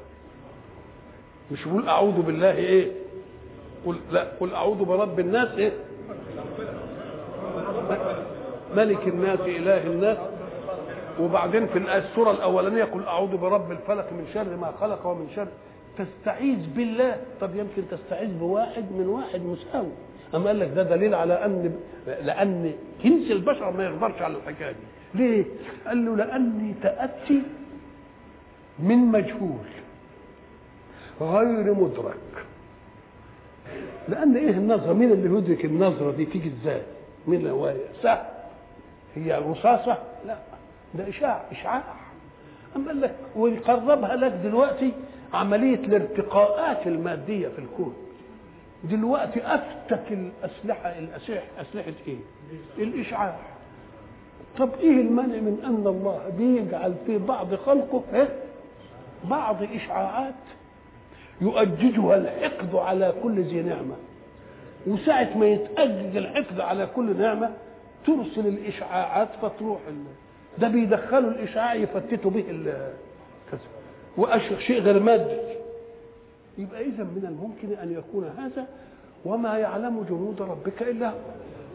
مش 1.52 1.68
بقول 1.68 1.88
أعوذ 1.88 2.22
بالله 2.22 2.50
إيه؟ 2.56 2.92
قل 3.86 3.96
لا 4.12 4.24
قل 4.40 4.54
أعوذ 4.54 4.84
برب 4.84 5.20
الناس 5.20 5.48
إيه؟ 5.58 5.72
ملك 8.76 9.08
الناس 9.08 9.40
إله 9.40 9.86
الناس. 9.86 10.18
وبعدين 11.20 11.66
في 11.66 11.78
السورة 11.78 12.30
الأولانية 12.30 12.84
قل 12.84 13.02
أعوذ 13.04 13.36
برب 13.36 13.70
الفلق 13.70 14.12
من 14.12 14.26
شر 14.34 14.56
ما 14.56 14.72
خلق 14.80 15.06
ومن 15.06 15.28
شر. 15.36 15.48
تستعيذ 15.98 16.58
بالله. 16.76 17.16
طب 17.40 17.56
يمكن 17.56 17.82
تستعيذ 17.90 18.38
بواحد 18.38 18.84
من 18.92 19.06
واحد 19.06 19.40
مساوي. 19.40 19.92
اما 20.34 20.46
قال 20.46 20.58
لك 20.58 20.68
ده 20.76 20.82
دليل 20.82 21.14
على 21.14 21.44
أن 21.44 21.76
لأن 22.06 22.72
جنس 23.04 23.30
البشر 23.30 23.70
ما 23.70 23.84
يقدرش 23.84 24.22
على 24.22 24.36
الحكاية 24.36 24.72
دي. 24.72 24.78
ليه؟ 25.14 25.44
قال 25.86 26.04
له 26.06 26.16
لأني 26.16 26.74
تأتي 26.82 27.42
من 28.78 28.98
مجهول. 28.98 29.66
غير 31.20 31.74
مدرك. 31.74 32.16
لأن 34.08 34.36
إيه 34.36 34.50
النظرة؟ 34.50 34.92
مين 34.92 35.12
اللي 35.12 35.38
يدرك 35.38 35.64
النظرة 35.64 36.10
دي 36.10 36.24
تيجي 36.24 36.50
إزاي 36.62 36.82
مين 37.26 37.46
هو 37.46 37.74
سهل 38.02 38.26
هي 39.14 39.34
رصاصة؟ 39.34 39.98
لا 40.26 40.36
ده 40.94 41.08
اشاع 41.08 41.42
إشعاع. 41.52 41.82
أما 42.76 42.90
لك 42.92 43.14
ويقربها 43.36 44.16
لك 44.16 44.32
دلوقتي 44.32 44.92
عملية 45.34 45.74
الارتقاءات 45.74 46.86
المادية 46.86 47.48
في 47.48 47.58
الكون. 47.58 47.94
دلوقتي 48.84 49.40
أفتك 49.46 50.04
الأسلحة 50.12 50.98
الأسلحة 50.98 51.46
أسلحة 51.60 51.92
إيه؟ 52.08 52.16
الإشعاع. 52.78 53.36
طب 54.58 54.70
إيه 54.80 55.00
المانع 55.00 55.36
من 55.36 55.62
أن 55.64 55.86
الله 55.86 56.32
بيجعل 56.38 56.94
في 57.06 57.18
بعض 57.18 57.54
خلقه 57.54 58.02
إيه؟ 58.14 58.28
بعض 59.24 59.62
إشعاعات؟ 59.62 60.34
يؤججها 61.40 62.16
الحقد 62.16 62.74
على 62.74 63.12
كل 63.22 63.40
ذي 63.40 63.62
نعمة 63.62 63.94
وساعة 64.86 65.38
ما 65.38 65.46
يتأجج 65.46 66.16
الحقد 66.16 66.60
على 66.60 66.86
كل 66.86 67.16
نعمة 67.16 67.50
ترسل 68.06 68.46
الإشعاعات 68.46 69.28
فتروح. 69.42 69.80
ده 70.58 70.68
بيدخلوا 70.68 71.30
الإشعاع 71.30 71.74
يفتتوا 71.74 72.30
به. 72.30 72.42
كذا 73.50 73.60
وأشياء 74.16 74.58
شيء 74.58 74.80
غير 74.80 75.00
مادي 75.00 75.36
يبقى 76.58 76.80
إذا 76.80 77.04
من 77.04 77.24
الممكن 77.28 77.78
أن 77.82 77.92
يكون 77.92 78.24
هذا 78.38 78.66
وما 79.24 79.58
يعلم 79.58 80.02
جنود 80.08 80.42
ربك 80.42 80.82
إلا 80.82 81.10
هو 81.10 81.14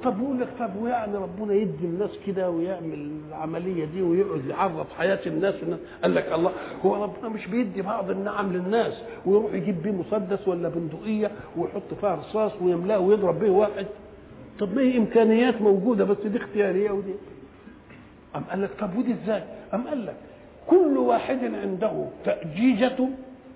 طب 0.03 0.21
يقول 0.21 0.39
لك 0.39 0.47
طب 0.59 0.75
ويعني 0.81 1.17
ربنا 1.17 1.53
يدي 1.53 1.85
الناس 1.85 2.09
كده 2.27 2.49
ويعمل 2.49 3.11
العملية 3.29 3.85
دي 3.85 4.01
ويقعد 4.01 4.45
يعرف 4.45 4.93
حياة 4.97 5.19
الناس 5.25 5.55
قال 6.03 6.15
لك 6.15 6.33
الله 6.33 6.51
هو 6.85 7.03
ربنا 7.03 7.29
مش 7.29 7.47
بيدي 7.47 7.81
بعض 7.81 8.09
النعم 8.09 8.53
للناس 8.53 8.93
ويروح 9.25 9.53
يجيب 9.53 9.81
بيه 9.81 9.91
مسدس 9.91 10.47
ولا 10.47 10.69
بندقية 10.69 11.31
ويحط 11.57 11.93
فيها 12.01 12.15
رصاص 12.15 12.51
ويملأه 12.61 12.99
ويضرب 12.99 13.39
به 13.39 13.49
واحد 13.51 13.85
طب 14.59 14.75
ما 14.75 14.81
هي 14.81 14.97
إمكانيات 14.97 15.61
موجودة 15.61 16.03
بس 16.05 16.17
دي 16.25 16.37
اختياريه 16.37 16.91
ودي 16.91 17.13
أم 18.35 18.43
قال 18.43 18.61
لك 18.61 18.69
طب 18.79 18.97
ودي 18.97 19.13
إزاي؟ 19.23 19.43
أم 19.73 19.87
قال 19.87 20.05
لك 20.05 20.15
كل 20.67 20.97
واحد 20.97 21.43
عنده 21.43 22.05
تأجيجة 22.25 22.97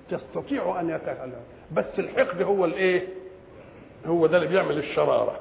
تستطيع 0.10 0.80
أن 0.80 0.90
يتكلم 0.90 1.34
بس 1.76 1.86
الحقد 2.00 2.42
هو 2.42 2.66
الإيه؟ 2.66 3.08
هو 4.06 4.28
ده 4.28 4.38
اللي 4.38 4.48
بيعمل 4.50 4.78
الشرارة 4.78 5.40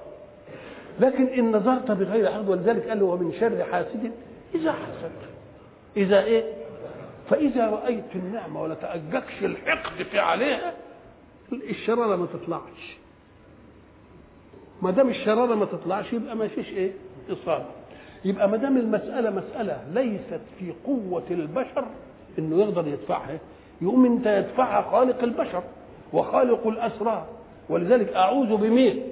لكن 1.00 1.26
إن 1.26 1.52
نظرت 1.52 1.90
بغير 1.90 2.30
حقد 2.32 2.48
ولذلك 2.48 2.88
قال 2.88 3.02
ومن 3.02 3.32
شر 3.40 3.64
حاسد 3.72 4.12
إذا 4.54 4.72
حسد. 4.72 5.12
إذا 5.96 6.24
إيه؟ 6.24 6.44
فإذا 7.30 7.66
رأيت 7.70 8.04
النعمة 8.14 8.62
ولا 8.62 8.74
تاجكش 8.74 9.44
الحقد 9.44 10.02
في 10.02 10.18
عليها 10.18 10.72
الشرارة 11.52 12.16
ما 12.16 12.26
تطلعش. 12.26 12.96
ما 14.82 14.90
دام 14.90 15.08
الشرارة 15.08 15.54
ما 15.54 15.64
تطلعش 15.64 16.12
يبقى 16.12 16.36
ما 16.36 16.48
فيش 16.48 16.68
إيه؟ 16.68 16.92
إصابة. 17.30 17.64
يبقى 18.24 18.48
ما 18.48 18.56
دام 18.56 18.76
المسألة 18.76 19.30
مسألة 19.30 19.84
ليست 19.94 20.40
في 20.58 20.72
قوة 20.86 21.22
البشر 21.30 21.84
إنه 22.38 22.60
يقدر 22.62 22.88
يدفعها 22.88 23.38
يقوم 23.82 24.04
إنت 24.06 24.26
يدفعها 24.26 24.90
خالق 24.90 25.22
البشر 25.22 25.62
وخالق 26.12 26.66
الأسرار. 26.66 27.26
ولذلك 27.68 28.12
أعوذ 28.12 28.56
بمين 28.56 29.02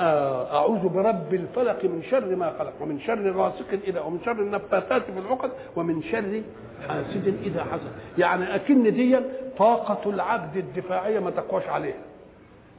أعوذ 0.00 0.88
برب 0.88 1.34
الفلق 1.34 1.84
من 1.84 2.02
شر 2.10 2.36
ما 2.36 2.52
خلق 2.58 2.72
ومن 2.80 3.00
شر 3.00 3.30
غاسق 3.30 3.66
إذا 3.86 4.00
ومن 4.00 4.18
شر 4.24 4.32
النفاثات 4.32 5.02
في 5.02 5.18
العقد 5.18 5.50
ومن 5.76 6.02
شر 6.02 6.42
حاسد 6.88 7.34
إذا 7.42 7.64
حسد. 7.64 7.92
يعني 8.18 8.54
أكن 8.54 8.94
دي 8.94 9.18
طاقة 9.58 10.10
العبد 10.10 10.56
الدفاعية 10.56 11.18
ما 11.20 11.30
تقواش 11.30 11.66
عليها. 11.68 12.02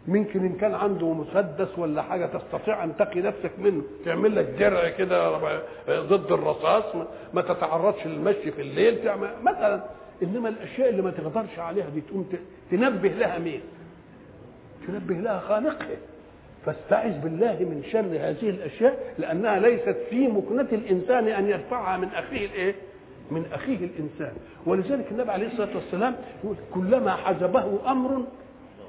ممكن 0.08 0.39
إن 0.39 0.54
كان 0.54 0.73
عنده 0.75 1.13
مسدس 1.13 1.80
ولا 1.80 2.01
حاجة 2.01 2.25
تستطيع 2.25 2.84
أن 2.84 2.97
تقي 2.97 3.21
نفسك 3.21 3.51
منه 3.58 3.84
تعمل 4.06 4.36
لك 4.36 4.45
درع 4.45 4.89
كده 4.89 5.38
ضد 5.89 6.32
الرصاص 6.32 6.84
ما 7.34 7.41
تتعرضش 7.41 8.06
للمشي 8.08 8.51
في 8.51 8.62
الليل 8.62 9.04
تعمل 9.04 9.30
مثلا. 9.43 9.84
إنما 10.23 10.49
الأشياء 10.49 10.89
اللي 10.89 11.01
ما 11.01 11.12
تقدرش 11.12 11.60
عليها 11.60 11.89
دي 11.89 12.01
تقوم 12.01 12.30
تنبه 12.71 13.10
لها 13.10 13.38
مين؟ 13.39 13.62
تنبه 14.88 15.15
لها 15.15 15.39
خالقها. 15.39 15.97
فاستعذ 16.65 17.19
بالله 17.19 17.54
من 17.60 17.84
شر 17.91 17.99
هذه 17.99 18.49
الأشياء 18.49 19.13
لأنها 19.19 19.60
ليست 19.60 19.95
في 20.10 20.28
مكنه 20.28 20.67
الإنسان 20.71 21.28
أن 21.28 21.47
يدفعها 21.49 21.97
من 21.97 22.08
أخيه 22.08 22.45
الإيه؟ 22.45 22.75
من 23.32 23.45
أخيه 23.54 23.78
الإنسان 23.78 24.34
ولذلك 24.65 25.06
النبي 25.12 25.32
عليه 25.32 25.47
الصلاة 25.47 25.75
والسلام 25.75 26.15
يقول 26.43 26.56
كلما 26.73 27.12
حزبه 27.15 27.91
أمر 27.91 28.23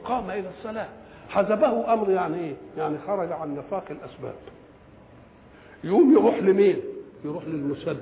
قام 0.04 0.30
إلى 0.30 0.44
الصلاة 0.58 0.88
حزبه 1.28 1.92
أمر 1.92 2.10
يعني 2.10 2.36
إيه؟ 2.40 2.52
يعني 2.78 2.96
خرج 3.06 3.32
عن 3.32 3.54
نطاق 3.54 3.84
الأسباب 3.90 4.34
يقوم 5.84 6.12
يروح 6.12 6.38
لمين؟ 6.38 6.76
يروح 7.24 7.44
للمسبب 7.44 8.00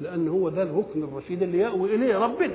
لأن 0.00 0.28
هو 0.28 0.48
ده 0.48 0.62
الركن 0.62 1.02
الرشيد 1.02 1.42
اللي 1.42 1.58
يأوي 1.58 1.94
إليه 1.94 2.18
ربنا 2.18 2.54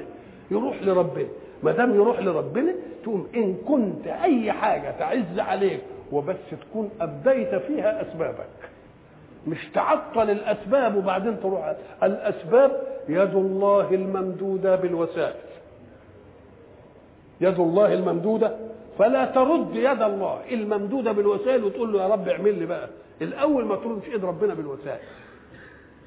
يروح 0.52 0.84
لربنا 0.84 1.28
ما 1.63 1.72
دام 1.72 1.95
يروح 1.95 2.19
لربنا 2.19 2.74
تقوم 3.04 3.28
إن 3.36 3.56
كنت 3.67 4.08
أي 4.08 4.52
حاجة 4.52 4.91
تعز 5.00 5.39
عليك 5.39 5.82
وبس 6.12 6.36
تكون 6.52 6.89
أبديت 7.02 7.56
فيها 7.56 8.02
أسبابك. 8.02 8.48
مش 9.48 9.67
تعطل 9.74 10.30
الأسباب 10.30 10.95
وبعدين 10.95 11.39
تروح. 11.39 11.76
الأسباب 12.04 12.82
يد 13.10 13.36
الله 13.36 13.89
الممدودة 13.91 14.76
بالوسائل. 14.76 15.36
يد 17.41 17.60
الله 17.60 17.93
الممدودة. 17.93 18.56
فلا 19.00 19.26
ترد 19.26 19.76
يد 19.76 20.02
الله 20.02 20.39
الممدودة 20.52 21.12
بالوسائل 21.12 21.63
وتقول 21.63 21.93
له 21.93 22.02
يا 22.04 22.08
رب 22.08 22.28
اعمل 22.28 22.60
لي 22.60 22.65
بقى. 22.65 22.88
الأول 23.22 23.65
ما 23.65 23.76
تردش 23.76 24.08
إيد 24.08 24.26
ربنا 24.26 24.54
بالوسائل. 24.54 25.00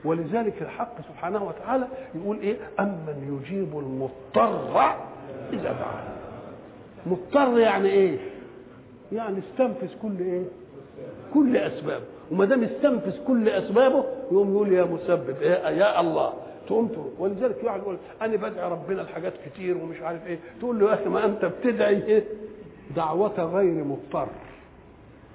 ولذلك 0.04 0.62
الحق 0.62 0.94
سبحانه 1.08 1.44
وتعالى 1.44 1.86
يقول 2.14 2.38
إيه؟ 2.40 2.56
امن 2.80 3.40
يجيب 3.42 3.78
المضطر 3.78 4.94
إذا 5.52 5.72
دعاه 5.72 6.02
مضطر 7.06 7.58
يعني 7.58 7.88
إيه؟ 7.88 8.18
يعني 9.12 9.38
استنفذ 9.38 9.88
كل 10.02 10.20
إيه؟ 10.20 10.42
كل 11.34 11.56
اسبابه 11.56 12.04
وما 12.30 12.44
دام 12.44 12.62
استنفذ 12.64 13.24
كل 13.26 13.48
أسبابه 13.48 14.04
يقوم 14.32 14.50
يقول 14.54 14.72
يا 14.72 14.84
مسبب 14.84 15.36
إيه 15.42 15.68
يا 15.78 16.00
الله 16.00 16.32
تقوم 16.66 16.88
تقول. 16.88 17.10
ولذلك 17.18 17.56
واحد 17.64 17.80
يقول 17.80 17.96
أنا 18.22 18.36
بدعي 18.36 18.70
ربنا 18.70 19.02
الحاجات 19.02 19.32
كتير 19.46 19.76
ومش 19.76 20.00
عارف 20.00 20.26
إيه. 20.26 20.38
تقول 20.60 20.80
له 20.80 20.88
يا 20.88 20.94
أخي 20.94 21.08
ما 21.08 21.24
أنت 21.24 21.44
بتدعي 21.44 22.04
إيه؟ 22.06 22.24
دعوة 22.96 23.44
غير 23.44 23.84
مضطر. 23.84 24.28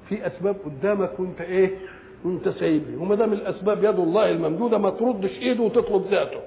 في 0.10 0.28
أسباب 0.28 0.56
قدامك 0.66 1.20
وأنت 1.20 1.42
إيه؟ 1.42 1.72
وأنت 2.26 2.50
سايبني 2.50 2.98
وما 2.98 3.16
دام 3.16 3.34
الأسباب 3.34 3.84
يد 3.84 4.00
الله 4.00 4.32
الممدودة 4.32 4.78
ما 4.78 4.90
تردش 4.90 5.40
إيده 5.40 5.64
وتطلب 5.64 6.06
ذاته. 6.12 6.40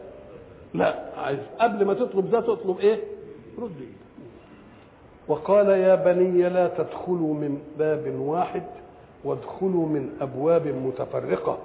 لا 0.75 0.95
عايز. 1.17 1.39
قبل 1.61 1.85
ما 1.85 1.95
تطلب 1.95 2.27
ذاته 2.27 2.53
اطلب 2.53 2.79
إيه؟ 2.79 2.99
رد 3.59 3.71
إيده. 3.81 4.01
وقال 5.31 5.69
يا 5.69 5.95
بني 5.95 6.49
لا 6.49 6.69
تدخلوا 6.69 7.35
من 7.35 7.59
باب 7.79 8.15
واحد 8.19 8.63
وادخلوا 9.25 9.87
من 9.87 10.11
أبواب 10.21 10.67
متفرقة. 10.67 11.59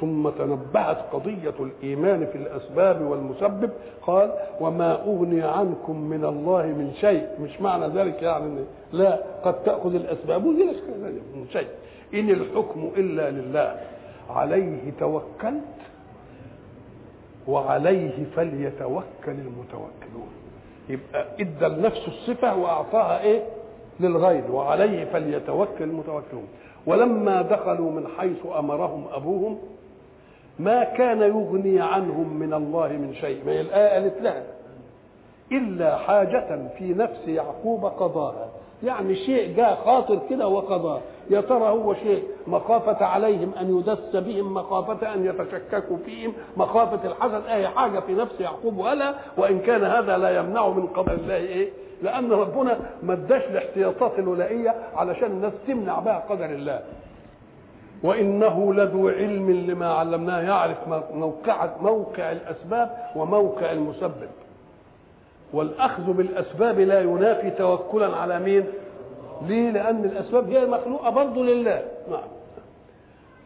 ثم 0.00 0.28
تنبهت 0.28 0.98
قضية 1.12 1.54
الإيمان 1.60 2.26
في 2.26 2.38
الأسباب 2.38 3.00
والمسبب. 3.02 3.70
قال 4.02 4.32
وما 4.60 5.02
أغني 5.02 5.42
عنكم 5.42 6.00
من 6.00 6.24
الله 6.24 6.66
من 6.66 6.92
شيء. 7.00 7.26
مش 7.40 7.60
معنى 7.60 7.86
ذلك 7.86 8.22
يعني 8.22 8.64
لا 8.92 9.18
قد 9.44 9.62
تأخذ 9.62 9.94
الأسباب 9.94 10.46
وذلك 10.46 10.82
من 11.34 11.46
شيء. 11.52 11.68
إن 12.14 12.30
الحكم 12.30 12.90
إلا 12.96 13.30
لله. 13.30 13.80
عليه 14.30 14.92
توكلت 15.00 15.78
وعليه 17.48 18.24
فليتوكل 18.36 19.04
المتوكلون. 19.26 20.32
يبقى 20.88 21.26
إدى 21.40 21.66
لنفسه 21.66 22.06
الصفة 22.06 22.56
وأعطاها 22.56 23.20
إيه؟ 23.22 23.42
للغير 24.00 24.52
وعليه 24.52 25.04
فليتوكل 25.04 25.84
المتوكلون. 25.84 26.48
ولما 26.86 27.42
دخلوا 27.42 27.90
من 27.90 28.06
حيث 28.18 28.46
أمرهم 28.58 29.04
أبوهم 29.12 29.58
ما 30.58 30.84
كان 30.84 31.20
يغني 31.22 31.80
عنهم 31.80 32.36
من 32.38 32.54
الله 32.54 32.88
من 32.88 33.14
شيء 33.14 33.44
ما 33.46 33.60
الآية 33.60 33.88
قالت 34.02 34.20
لها 34.22 34.42
إلا 35.52 35.96
حاجة 35.96 36.68
في 36.78 36.94
نفس 36.94 37.28
يعقوب 37.28 37.84
قضاها. 37.84 38.48
يعني 38.84 39.14
شيء 39.14 39.56
جاء 39.56 39.74
خاطر 39.84 40.18
كده 40.30 40.48
وقضاه. 40.48 41.00
يا 41.30 41.40
ترى 41.40 41.68
هو 41.68 41.94
شيء 41.94 42.22
مخافة 42.46 43.06
عليهم 43.06 43.52
أن 43.60 43.78
يدس 43.78 44.16
بهم 44.16 44.54
مخافة 44.54 45.14
أن 45.14 45.26
يتشككوا 45.26 45.96
فيهم 46.06 46.32
مخافة 46.56 47.08
الحسد 47.08 47.46
أي 47.46 47.68
حاجة 47.68 48.00
في 48.00 48.14
نفس 48.14 48.40
يعقوب 48.40 48.78
ولا 48.78 49.14
وإن 49.36 49.58
كان 49.58 49.84
هذا 49.84 50.18
لا 50.18 50.38
يمنع 50.38 50.68
من 50.68 50.86
قضاء 50.86 51.14
الله 51.14 51.36
إيه؟ 51.36 51.70
لأن 52.02 52.32
ربنا 52.32 52.78
ما 53.02 53.12
اداش 53.12 53.42
الاحتياطات 53.42 54.18
الولائية 54.18 54.74
علشان 54.96 55.30
الناس 55.30 55.52
تمنع 55.66 55.98
بها 55.98 56.24
قدر 56.30 56.44
الله. 56.44 56.80
وإنه 58.02 58.74
لذو 58.74 59.08
علم 59.08 59.50
لما 59.50 59.92
علمناه 59.92 60.40
يعرف 60.40 60.76
موقع 61.14 61.68
موقع 61.80 62.32
الأسباب 62.32 62.90
وموقع 63.16 63.72
المسبب. 63.72 64.28
والأخذ 65.52 66.12
بالأسباب 66.12 66.80
لا 66.80 67.00
ينافي 67.00 67.50
توكلا 67.50 68.16
على 68.16 68.38
مين؟ 68.38 68.64
ليه؟ 69.42 69.70
لأن 69.70 70.04
الأسباب 70.04 70.50
هي 70.52 70.66
مخلوقة 70.66 71.10
برضه 71.10 71.44
لله 71.44 71.82
نعم 72.10 72.28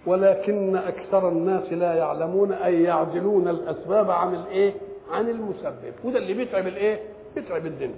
ولكن 0.07 0.76
أكثر 0.76 1.28
الناس 1.28 1.72
لا 1.72 1.95
يعلمون 1.95 2.53
أي 2.53 2.82
يعدلون 2.82 3.49
الأسباب 3.49 4.11
عن 4.11 4.34
الإيه؟ 4.34 4.72
عن 5.12 5.28
المسبب 5.28 5.93
وده 6.05 6.18
اللي 6.18 6.34
بيتعب 6.34 6.66
الإيه؟ 6.66 7.01
بيتعب 7.34 7.66
الدنيا 7.66 7.95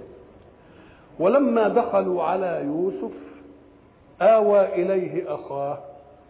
ولما 1.19 1.67
دخلوا 1.67 2.23
على 2.23 2.61
يوسف 2.65 3.11
آوى 4.21 4.65
إليه 4.73 5.33
أخاه 5.35 5.77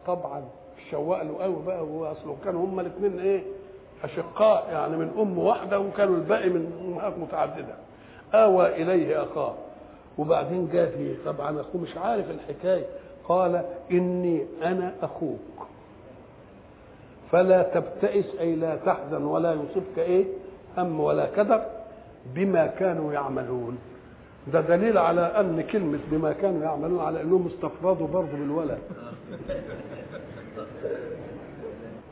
طبعا 0.07 0.43
الشواء 0.85 1.23
له 1.23 1.43
قوي 1.43 1.55
بقى 1.65 1.79
هو 1.81 2.05
أصله 2.05 2.35
كانوا 2.45 2.65
هما 2.65 2.81
الاثنين 2.81 3.19
إيه؟ 3.19 3.43
أشقاء 4.03 4.67
يعني 4.71 4.97
من 4.97 5.11
أم 5.19 5.37
واحدة 5.39 5.79
وكانوا 5.79 6.15
الباقي 6.15 6.49
من 6.49 6.71
أمهات 6.87 7.13
متعددة 7.17 7.75
آوى 8.33 8.67
إليه 8.83 9.23
أخاه 9.23 9.53
وبعدين 10.17 10.69
جاء 10.73 10.89
فيه 10.89 11.15
طبعا 11.25 11.61
أخوه 11.61 11.81
مش 11.81 11.97
عارف 11.97 12.25
الحكاية. 12.31 12.85
قال 13.27 13.65
إني 13.91 14.45
أنا 14.63 14.93
أخوك. 15.01 15.67
فلا 17.31 17.63
تبتئس 17.63 18.25
أي 18.39 18.55
لا 18.55 18.75
تحزن 18.75 19.23
ولا 19.23 19.53
يصبك 19.53 19.97
إيه؟ 19.99 20.25
هم 20.77 20.99
ولا 20.99 21.27
كدر 21.35 21.61
بما 22.35 22.67
كانوا 22.67 23.13
يعملون. 23.13 23.77
ده 24.53 24.61
دليل 24.61 24.97
على 24.97 25.21
أن 25.21 25.61
كلمة 25.61 25.99
بما 26.11 26.33
كانوا 26.33 26.63
يعملون 26.63 26.99
على 26.99 27.21
أنهم 27.21 27.47
استفردوا 27.47 28.07
برضه 28.07 28.31
بالولد. 28.31 28.79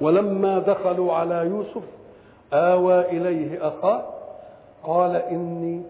ولما 0.01 0.59
دخلوا 0.59 1.13
على 1.13 1.35
يوسف 1.35 1.83
آوى 2.53 2.99
إليه 3.09 3.67
أخاه 3.67 4.03
قال 4.83 5.15
إني 5.15 5.81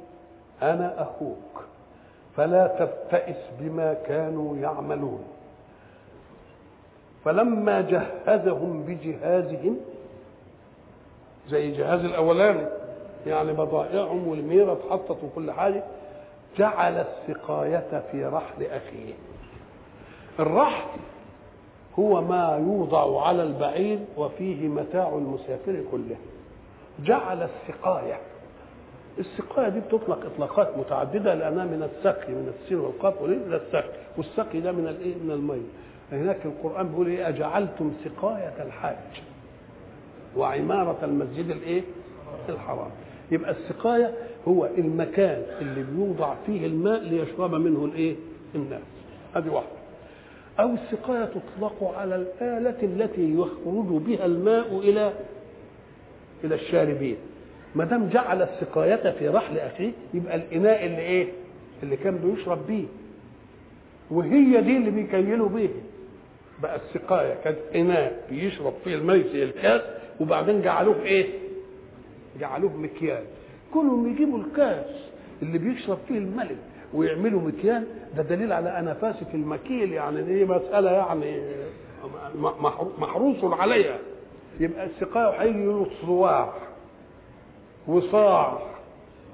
أنا 0.61 1.01
أخوك. 1.01 1.63
فلا 2.37 2.67
تبتئس 2.67 3.37
بما 3.59 3.93
كانوا 3.93 4.57
يعملون. 4.57 5.23
فلما 7.25 7.81
جهزهم 7.81 8.83
بجهازهم 8.83 9.77
زي 11.49 11.69
الجهاز 11.69 12.05
الاولاني 12.05 12.65
يعني 13.27 13.53
بضائعهم 13.53 14.27
والميرة 14.27 14.73
اتحطت 14.73 15.17
وكل 15.23 15.51
حاجة 15.51 15.83
جعل 16.57 17.05
السقاية 17.05 18.03
في 18.11 18.25
رحل 18.25 18.63
أخيه. 18.63 19.13
الرحل 20.39 20.87
هو 21.99 22.21
ما 22.21 22.57
يوضع 22.67 23.27
على 23.27 23.43
البعير 23.43 23.99
وفيه 24.17 24.67
متاع 24.67 25.07
المسافر 25.07 25.83
كله. 25.91 26.15
جعل 26.99 27.43
السقاية 27.49 28.17
السقاية 29.19 29.69
دي 29.69 29.79
بتطلق 29.79 30.25
إطلاقات 30.25 30.77
متعددة 30.77 31.33
لأنها 31.33 31.65
من 31.65 31.83
السقي 31.83 32.31
من 32.33 32.53
السين 32.63 32.79
والقاف 32.79 33.21
إلى 33.23 33.55
السقي. 33.55 33.89
والسقي 34.17 34.59
ده 34.59 34.71
من 34.71 34.87
الإيه؟ 34.87 35.15
من 35.15 35.31
المية. 35.31 35.61
هناك 36.11 36.45
القرآن 36.45 36.87
بيقول 36.89 37.07
إيه؟ 37.07 37.27
أجعلتم 37.29 37.91
سقاية 38.05 38.53
الحاج 38.65 39.21
وعمارة 40.37 40.97
المسجد 41.03 41.49
الإيه؟ 41.49 41.81
الحرام. 42.49 42.89
يبقى 43.31 43.51
السقاية 43.51 44.13
هو 44.47 44.65
المكان 44.65 45.43
اللي 45.61 45.83
بيوضع 45.83 46.35
فيه 46.45 46.65
الماء 46.67 47.03
ليشرب 47.03 47.55
منه 47.55 47.85
الإيه؟ 47.85 48.15
الناس. 48.55 48.81
هذه 49.35 49.49
واحدة. 49.49 49.69
أو 50.59 50.69
السقاية 50.73 51.25
تطلق 51.25 51.93
على 51.97 52.15
الآلة 52.15 52.75
التي 52.83 53.33
يخرج 53.33 53.85
بها 54.01 54.25
الماء 54.25 54.79
إلى 54.79 55.13
إلى 56.43 56.55
الشاربين. 56.55 57.17
ما 57.75 57.85
دام 57.85 58.09
جعل 58.09 58.41
السقاية 58.41 59.11
في 59.11 59.27
رحل 59.29 59.57
أخيه 59.59 59.91
يبقى 60.13 60.35
الإناء 60.35 60.85
اللي 60.85 60.99
إيه؟ 61.01 61.27
اللي 61.83 61.97
كان 61.97 62.17
بيشرب 62.17 62.67
بيه. 62.67 62.85
وهي 64.11 64.61
دي 64.61 64.77
اللي 64.77 64.91
بيكيلوا 64.91 65.49
بيه 65.49 65.69
بقى 66.61 66.75
السقاية 66.75 67.33
كانت 67.43 67.57
إناء 67.75 68.25
بيشرب 68.29 68.73
فيه 68.83 68.95
الماء 68.95 69.17
زي 69.33 69.43
الكاس 69.43 69.81
وبعدين 70.19 70.61
جعلوه 70.61 71.01
إيه؟ 71.03 71.25
جعلوه 72.39 72.77
مكيال. 72.77 73.23
كلهم 73.73 74.11
يجيبوا 74.11 74.39
الكاس 74.39 74.85
اللي 75.41 75.57
بيشرب 75.57 75.97
فيه 76.07 76.17
الملك 76.17 76.57
ويعملوا 76.93 77.41
مكيال 77.41 77.83
ده 78.17 78.23
دليل 78.23 78.53
على 78.53 78.79
انفاسه 78.79 79.25
المكيل 79.33 79.93
يعني 79.93 80.21
دي 80.23 80.45
مسألة 80.45 80.91
يعني 80.91 81.41
محروس 82.99 83.37
عليها. 83.43 83.97
يبقى 84.59 84.85
السقاية 84.85 85.41
هيجي 85.41 85.65
له 85.65 85.87
صواع 86.05 86.53
وصاع 87.87 88.57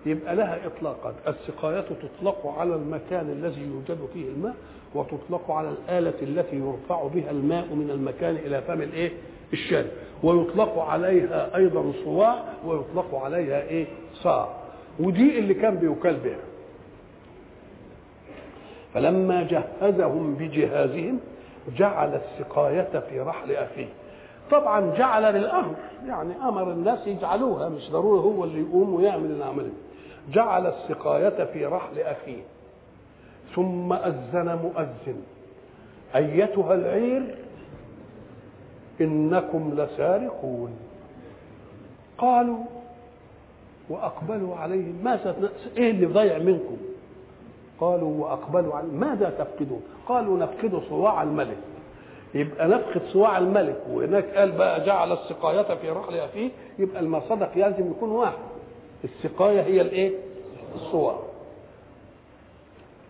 يبقى 0.05 0.35
لها 0.35 0.59
اطلاقات 0.65 1.13
السقاية 1.27 1.81
تطلق 1.81 2.47
على 2.59 2.75
المكان 2.75 3.29
الذي 3.29 3.61
يوجد 3.61 4.07
فيه 4.13 4.27
الماء 4.27 4.55
وتطلق 4.95 5.51
على 5.51 5.69
الآلة 5.69 6.13
التي 6.21 6.55
يرفع 6.55 7.07
بها 7.07 7.31
الماء 7.31 7.65
من 7.73 7.89
المكان 7.89 8.35
إلى 8.35 8.61
فم 8.61 8.81
الإيه؟ 8.81 9.11
الشارب 9.53 9.87
ويطلق 10.23 10.79
عليها 10.79 11.55
أيضا 11.55 11.93
صواع 12.03 12.43
ويطلق 12.65 13.15
عليها 13.15 13.61
إيه؟ 13.61 13.85
صاع. 14.13 14.49
ودي 14.99 15.39
اللي 15.39 15.53
كان 15.53 15.75
بيكال 15.75 16.15
بها 16.15 16.39
فلما 18.93 19.43
جهزهم 19.43 20.35
بجهازهم 20.35 21.19
جعل 21.77 22.15
السقاية 22.21 22.99
في 23.09 23.19
رحل 23.19 23.51
أخيه. 23.51 23.87
طبعا 24.51 24.93
جعل 24.97 25.33
للأمر 25.33 25.75
يعني 26.07 26.33
أمر 26.43 26.71
الناس 26.71 27.07
يجعلوها 27.07 27.69
مش 27.69 27.89
ضروري 27.91 28.19
هو 28.19 28.43
اللي 28.43 28.61
يقوم 28.61 28.93
ويعمل 28.93 29.31
العمل 29.31 29.69
جعل 30.33 30.67
السقاية 30.67 31.43
في 31.45 31.65
رحل 31.65 31.99
أخيه 31.99 32.41
ثم 33.55 33.93
أذن 33.93 34.59
مؤذن. 34.63 35.21
أيتها 36.15 36.73
العير 36.73 37.35
إنكم 39.01 39.71
لسارقون. 39.77 40.71
قالوا 42.17 42.57
وأقبلوا 43.89 44.55
عليهم 44.55 44.95
ماذا 45.03 45.35
إيه 45.77 45.91
اللي 45.91 46.05
ضيع 46.05 46.37
منكم؟ 46.37 46.77
قالوا 47.79 48.23
وأقبلوا 48.23 48.75
عليه 48.75 48.91
ماذا 48.91 49.29
تفقدون؟ 49.29 49.81
قالوا 50.07 50.37
نفقد 50.39 50.81
صواع 50.89 51.23
الملك. 51.23 51.57
يبقى 52.33 52.67
نفقد 52.67 53.01
صواع 53.13 53.37
الملك 53.37 53.81
وهناك 53.91 54.35
قال 54.37 54.51
بقى 54.51 54.85
جعل 54.85 55.11
السقاية 55.11 55.75
في 55.75 55.89
رحل 55.89 56.15
أخيه 56.17 56.49
يبقى 56.79 56.99
المصدق 56.99 57.57
لازم 57.57 57.91
يكون 57.91 58.11
واحد. 58.11 58.37
السقاية 59.03 59.61
هي 59.61 59.81
الإيه؟ 59.81 60.11
الصواع 60.75 61.15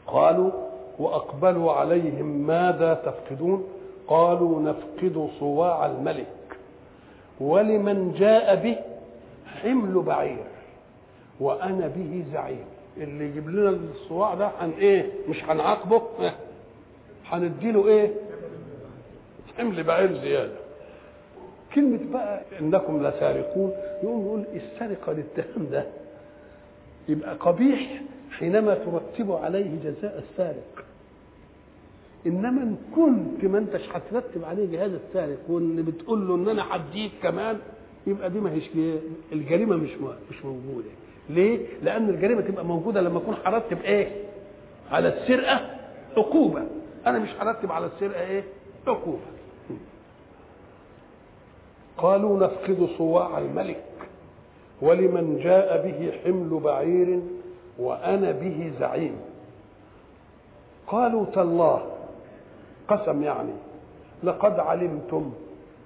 قالوا 0.07 0.51
وأقبلوا 0.99 1.71
عليهم 1.71 2.25
ماذا 2.47 2.93
تفقدون؟ 2.93 3.67
قالوا 4.07 4.61
نفقد 4.61 5.29
صواع 5.39 5.85
الملك. 5.85 6.27
ولمن 7.39 8.13
جاء 8.19 8.55
به 8.55 8.77
حمل 9.61 10.01
بعير 10.01 10.43
وأنا 11.39 11.87
به 11.87 12.23
زعيم. 12.33 12.65
اللي 12.97 13.25
يجيب 13.25 13.49
لنا 13.49 13.69
الصواع 13.69 14.33
ده 14.33 14.51
هن 14.61 14.71
إيه؟ 14.77 15.09
مش 15.29 15.43
هنعاقبه؟ 15.43 16.01
هنديله 17.25 17.87
إيه؟ 17.87 18.11
حمل 19.57 19.83
بعير 19.83 20.13
زيادة 20.17 20.55
كلمة 21.75 21.99
بقى 22.13 22.41
إنكم 22.59 23.07
لسارقون 23.07 23.71
يقوم 24.03 24.21
يقول 24.25 24.43
السرقة 24.55 25.11
الاتهام 25.11 25.67
ده 25.71 25.85
يبقى 27.09 27.35
قبيح 27.35 28.01
حينما 28.31 28.73
ترتب 28.75 29.31
عليه 29.31 29.75
جزاء 29.83 30.23
السارق 30.29 30.85
إنما 32.27 32.61
إن 32.61 32.77
كنت 32.95 33.45
ما 33.45 33.57
أنتش 33.57 33.81
هترتب 33.89 34.43
عليه 34.45 34.71
جهاز 34.71 34.91
السارق 34.91 35.37
وإن 35.49 35.83
بتقول 35.87 36.27
له 36.27 36.35
إن 36.35 36.49
أنا 36.49 36.75
هديك 36.75 37.11
كمان 37.23 37.57
يبقى 38.07 38.29
دي 38.29 38.39
ما 38.39 38.51
هيش 38.51 38.69
الجريمة 39.31 39.75
مش 39.75 39.89
مش 40.31 40.45
موجودة 40.45 40.89
ليه؟ 41.29 41.65
لأن 41.83 42.09
الجريمة 42.09 42.41
تبقى 42.41 42.65
موجودة 42.65 43.01
لما 43.01 43.17
أكون 43.17 43.35
هرتب 43.45 43.81
إيه؟ 43.81 44.07
على 44.91 45.07
السرقة 45.07 45.75
عقوبة. 46.17 46.61
أنا 47.07 47.19
مش 47.19 47.29
هرتب 47.39 47.71
على 47.71 47.85
السرقة 47.85 48.21
إيه؟ 48.21 48.43
عقوبة. 48.87 49.19
قالوا 52.01 52.39
نفقد 52.39 52.87
صواع 52.97 53.37
الملك 53.37 53.83
ولمن 54.81 55.39
جاء 55.43 55.87
به 55.87 56.11
حمل 56.23 56.59
بعير 56.63 57.19
وأنا 57.79 58.31
به 58.31 58.71
زعيم. 58.79 59.15
قالوا 60.87 61.25
تالله 61.35 61.85
قسم 62.87 63.23
يعني 63.23 63.53
لقد 64.23 64.59
علمتم 64.59 65.31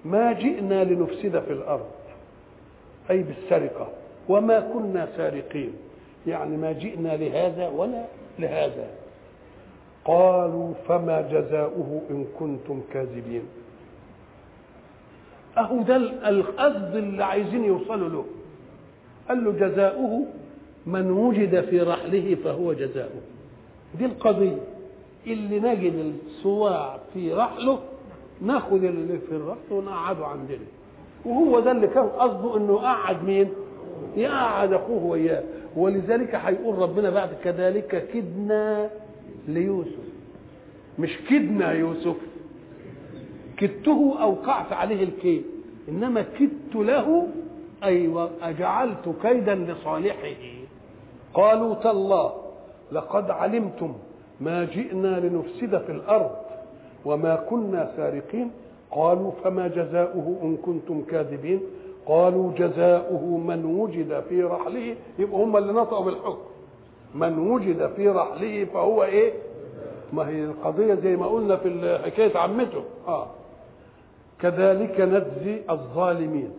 ما 0.05 0.31
جئنا 0.33 0.83
لنفسد 0.83 1.39
في 1.39 1.53
الأرض 1.53 1.85
أي 3.09 3.23
بالسرقة 3.23 3.87
وما 4.29 4.59
كنا 4.59 5.07
سارقين 5.17 5.73
يعني 6.27 6.57
ما 6.57 6.71
جئنا 6.71 7.15
لهذا 7.17 7.69
ولا 7.69 8.05
لهذا 8.39 8.87
قالوا 10.05 10.73
فما 10.87 11.21
جزاؤه 11.21 12.01
إن 12.09 12.25
كنتم 12.39 12.81
كاذبين 12.93 13.43
أهو 15.57 15.81
ده 15.81 15.95
القصد 16.29 16.95
اللي 16.95 17.23
عايزين 17.23 17.63
يوصلوا 17.63 18.09
له. 18.09 18.25
قال 19.29 19.43
له 19.45 19.51
جزاؤه 19.51 20.25
من 20.85 21.11
وجد 21.11 21.61
في 21.61 21.79
رحله 21.81 22.37
فهو 22.43 22.73
جزاؤه. 22.73 23.21
دي 23.99 24.05
القضية. 24.05 24.57
اللي 25.27 25.59
نجد 25.59 26.13
الصواع 26.27 26.97
في 27.13 27.33
رحله 27.33 27.79
ناخد 28.41 28.83
اللي 28.83 29.17
في 29.29 29.35
الرحل 29.35 29.71
ونقعده 29.71 30.25
عندنا. 30.25 30.57
وهو 31.25 31.59
ده 31.59 31.71
اللي 31.71 31.87
كان 31.87 32.03
قصده 32.07 32.57
إنه 32.57 32.75
قعد 32.77 33.23
مين؟ 33.23 33.47
يقعد 34.17 34.73
أخوه 34.73 35.03
وياه 35.05 35.43
ولذلك 35.75 36.35
هيقول 36.35 36.77
ربنا 36.77 37.09
بعد 37.09 37.29
كذلك 37.43 38.07
كدنا 38.13 38.89
ليوسف. 39.47 40.03
مش 40.99 41.17
كدنا 41.29 41.71
يوسف. 41.71 42.15
كدته 43.67 44.15
اوقعت 44.21 44.73
عليه 44.73 45.03
الكيد 45.03 45.43
إنما 45.89 46.21
كدت 46.21 46.75
له 46.75 47.27
أي 47.83 48.13
اجعلت 48.41 49.15
كيدا 49.21 49.55
لصالحه. 49.55 50.35
قالوا 51.33 51.73
تالله 51.75 52.31
لقد 52.91 53.31
علمتم 53.31 53.93
ما 54.41 54.65
جئنا 54.65 55.19
لنفسد 55.19 55.77
في 55.85 55.91
الأرض 55.91 56.31
وما 57.05 57.35
كنا 57.35 57.91
سارقين. 57.97 58.51
قالوا 58.91 59.31
فما 59.43 59.67
جزاؤه 59.67 60.39
إن 60.43 60.57
كنتم 60.57 61.01
كاذبين؟ 61.01 61.59
قالوا 62.05 62.51
جزاؤه 62.57 63.37
من 63.37 63.65
وجد 63.65 64.23
في 64.29 64.43
رحله. 64.43 64.95
يبقى 65.19 65.37
هم 65.43 65.57
اللي 65.57 65.73
نطقوا 65.73 66.05
بالحكم. 66.05 66.43
من 67.15 67.39
وجد 67.51 67.91
في 67.95 68.09
رحله 68.09 68.65
فهو 68.65 69.03
إيه؟ 69.03 69.33
ما 70.13 70.29
هي 70.29 70.43
القضية 70.43 70.93
زي 70.93 71.15
ما 71.15 71.25
قلنا 71.27 71.55
في 71.55 71.99
حكاية 72.05 72.37
عمته. 72.37 72.83
آه. 73.07 73.27
كذلك 74.39 75.01
نجزي 75.01 75.61
الظالمين. 75.69 76.51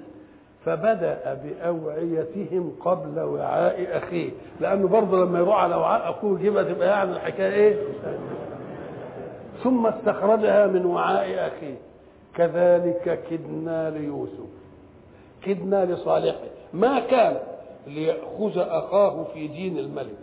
فبدأ 0.64 1.40
بأوعيتهم 1.44 2.72
قبل 2.80 3.20
وعاء 3.20 3.96
أخيه. 3.96 4.30
لأنه 4.60 4.88
برضه 4.88 5.24
لما 5.24 5.38
يروح 5.38 5.62
على 5.62 5.74
وعاء 5.76 6.10
أخوه 6.10 6.38
يجيبها 6.40 6.62
تبقى 6.62 6.88
يعني 6.88 7.12
الحكاية 7.12 7.52
إيه؟ 7.54 7.76
ثم 9.62 9.86
استخرجها 9.86 10.66
من 10.66 10.86
وعاء 10.86 11.46
أخيه. 11.46 11.74
كذلك 12.34 13.20
كدنا 13.30 13.90
ليوسف. 13.90 14.48
كدنا 15.42 15.84
لصالحه. 15.84 16.38
ما 16.72 17.00
كان 17.00 17.36
ليأخذ 17.86 18.58
أخاه 18.58 19.24
في 19.34 19.48
دين 19.48 19.78
الملك. 19.78 20.18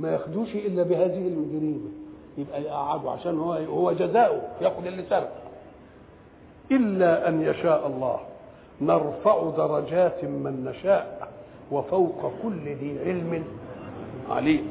ما 0.00 0.12
ياخدوش 0.12 0.54
إلا 0.54 0.82
بهذه 0.82 1.18
الجريمة 1.28 1.90
يبقى 2.38 2.62
يقعدوا 2.62 3.10
عشان 3.10 3.38
هو 3.38 3.52
هو 3.52 3.92
جزاؤه. 3.92 4.42
يأخذ 4.60 4.86
اللي 4.86 5.02
سرق 5.10 5.32
إلا 6.70 7.28
أن 7.28 7.42
يشاء 7.42 7.86
الله 7.86 8.20
نرفع 8.80 9.50
درجات 9.56 10.24
من 10.24 10.64
نشاء 10.70 11.28
وفوق 11.72 12.32
كل 12.42 12.64
ذي 12.66 12.98
علم 13.06 13.44
عليم 14.30 14.66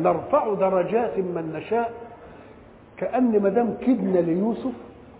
نرفع 0.00 0.54
درجات 0.54 1.18
من 1.18 1.52
نشاء 1.56 1.92
كأن 2.96 3.42
ما 3.42 3.48
دام 3.48 3.76
كدنا 3.80 4.18
ليوسف 4.18 4.72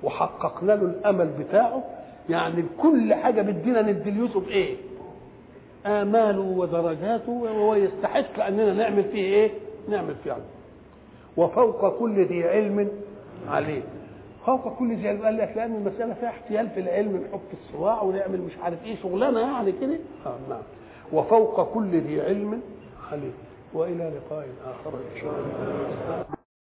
وحققنا 0.03 0.73
له 0.73 0.83
الأمل 0.83 1.27
بتاعه 1.39 1.85
يعني 2.31 2.65
كل 2.83 3.15
حاجة 3.15 3.43
بدينا 3.43 3.83
ندي 3.83 4.11
ليوسف 4.11 4.49
إيه؟ 4.49 4.77
آماله 5.87 6.41
ودرجاته 6.41 7.33
وهو 7.33 7.75
يستحق 7.75 8.45
أننا 8.45 8.73
نعمل 8.75 9.05
فيه 9.05 9.23
إيه؟ 9.35 9.51
نعمل 9.89 10.15
فيه 10.25 10.33
علم. 10.33 10.43
وفوق 11.37 11.99
كل 11.99 12.25
ذي 12.25 12.49
علم 12.49 12.89
عليم 13.49 13.83
فوق 14.47 14.79
كل 14.79 15.07
علم 15.07 15.25
قال 15.25 15.37
لك 15.37 15.53
لأن 15.57 15.75
المسألة 15.75 16.15
فيها 16.15 16.29
احتيال 16.29 16.71
في 16.71 16.81
العلم 16.81 17.17
نحط 17.17 17.41
الصواع 17.53 18.03
ونعمل 18.03 18.41
مش 18.41 18.53
عارف 18.63 18.85
إيه 18.85 18.97
شغلانة 19.03 19.41
يعني 19.41 19.73
كده. 19.73 19.99
آه 20.27 20.39
نعم. 20.49 20.63
وفوق 21.13 21.75
كل 21.75 21.91
ذي 22.01 22.21
علم 22.21 22.61
عليم 23.13 23.35
وإلى 23.75 24.13
لقاء 24.17 24.47
آخر 24.65 24.91
إن 25.15 25.21
شاء 25.21 25.31
الله. 25.31 26.25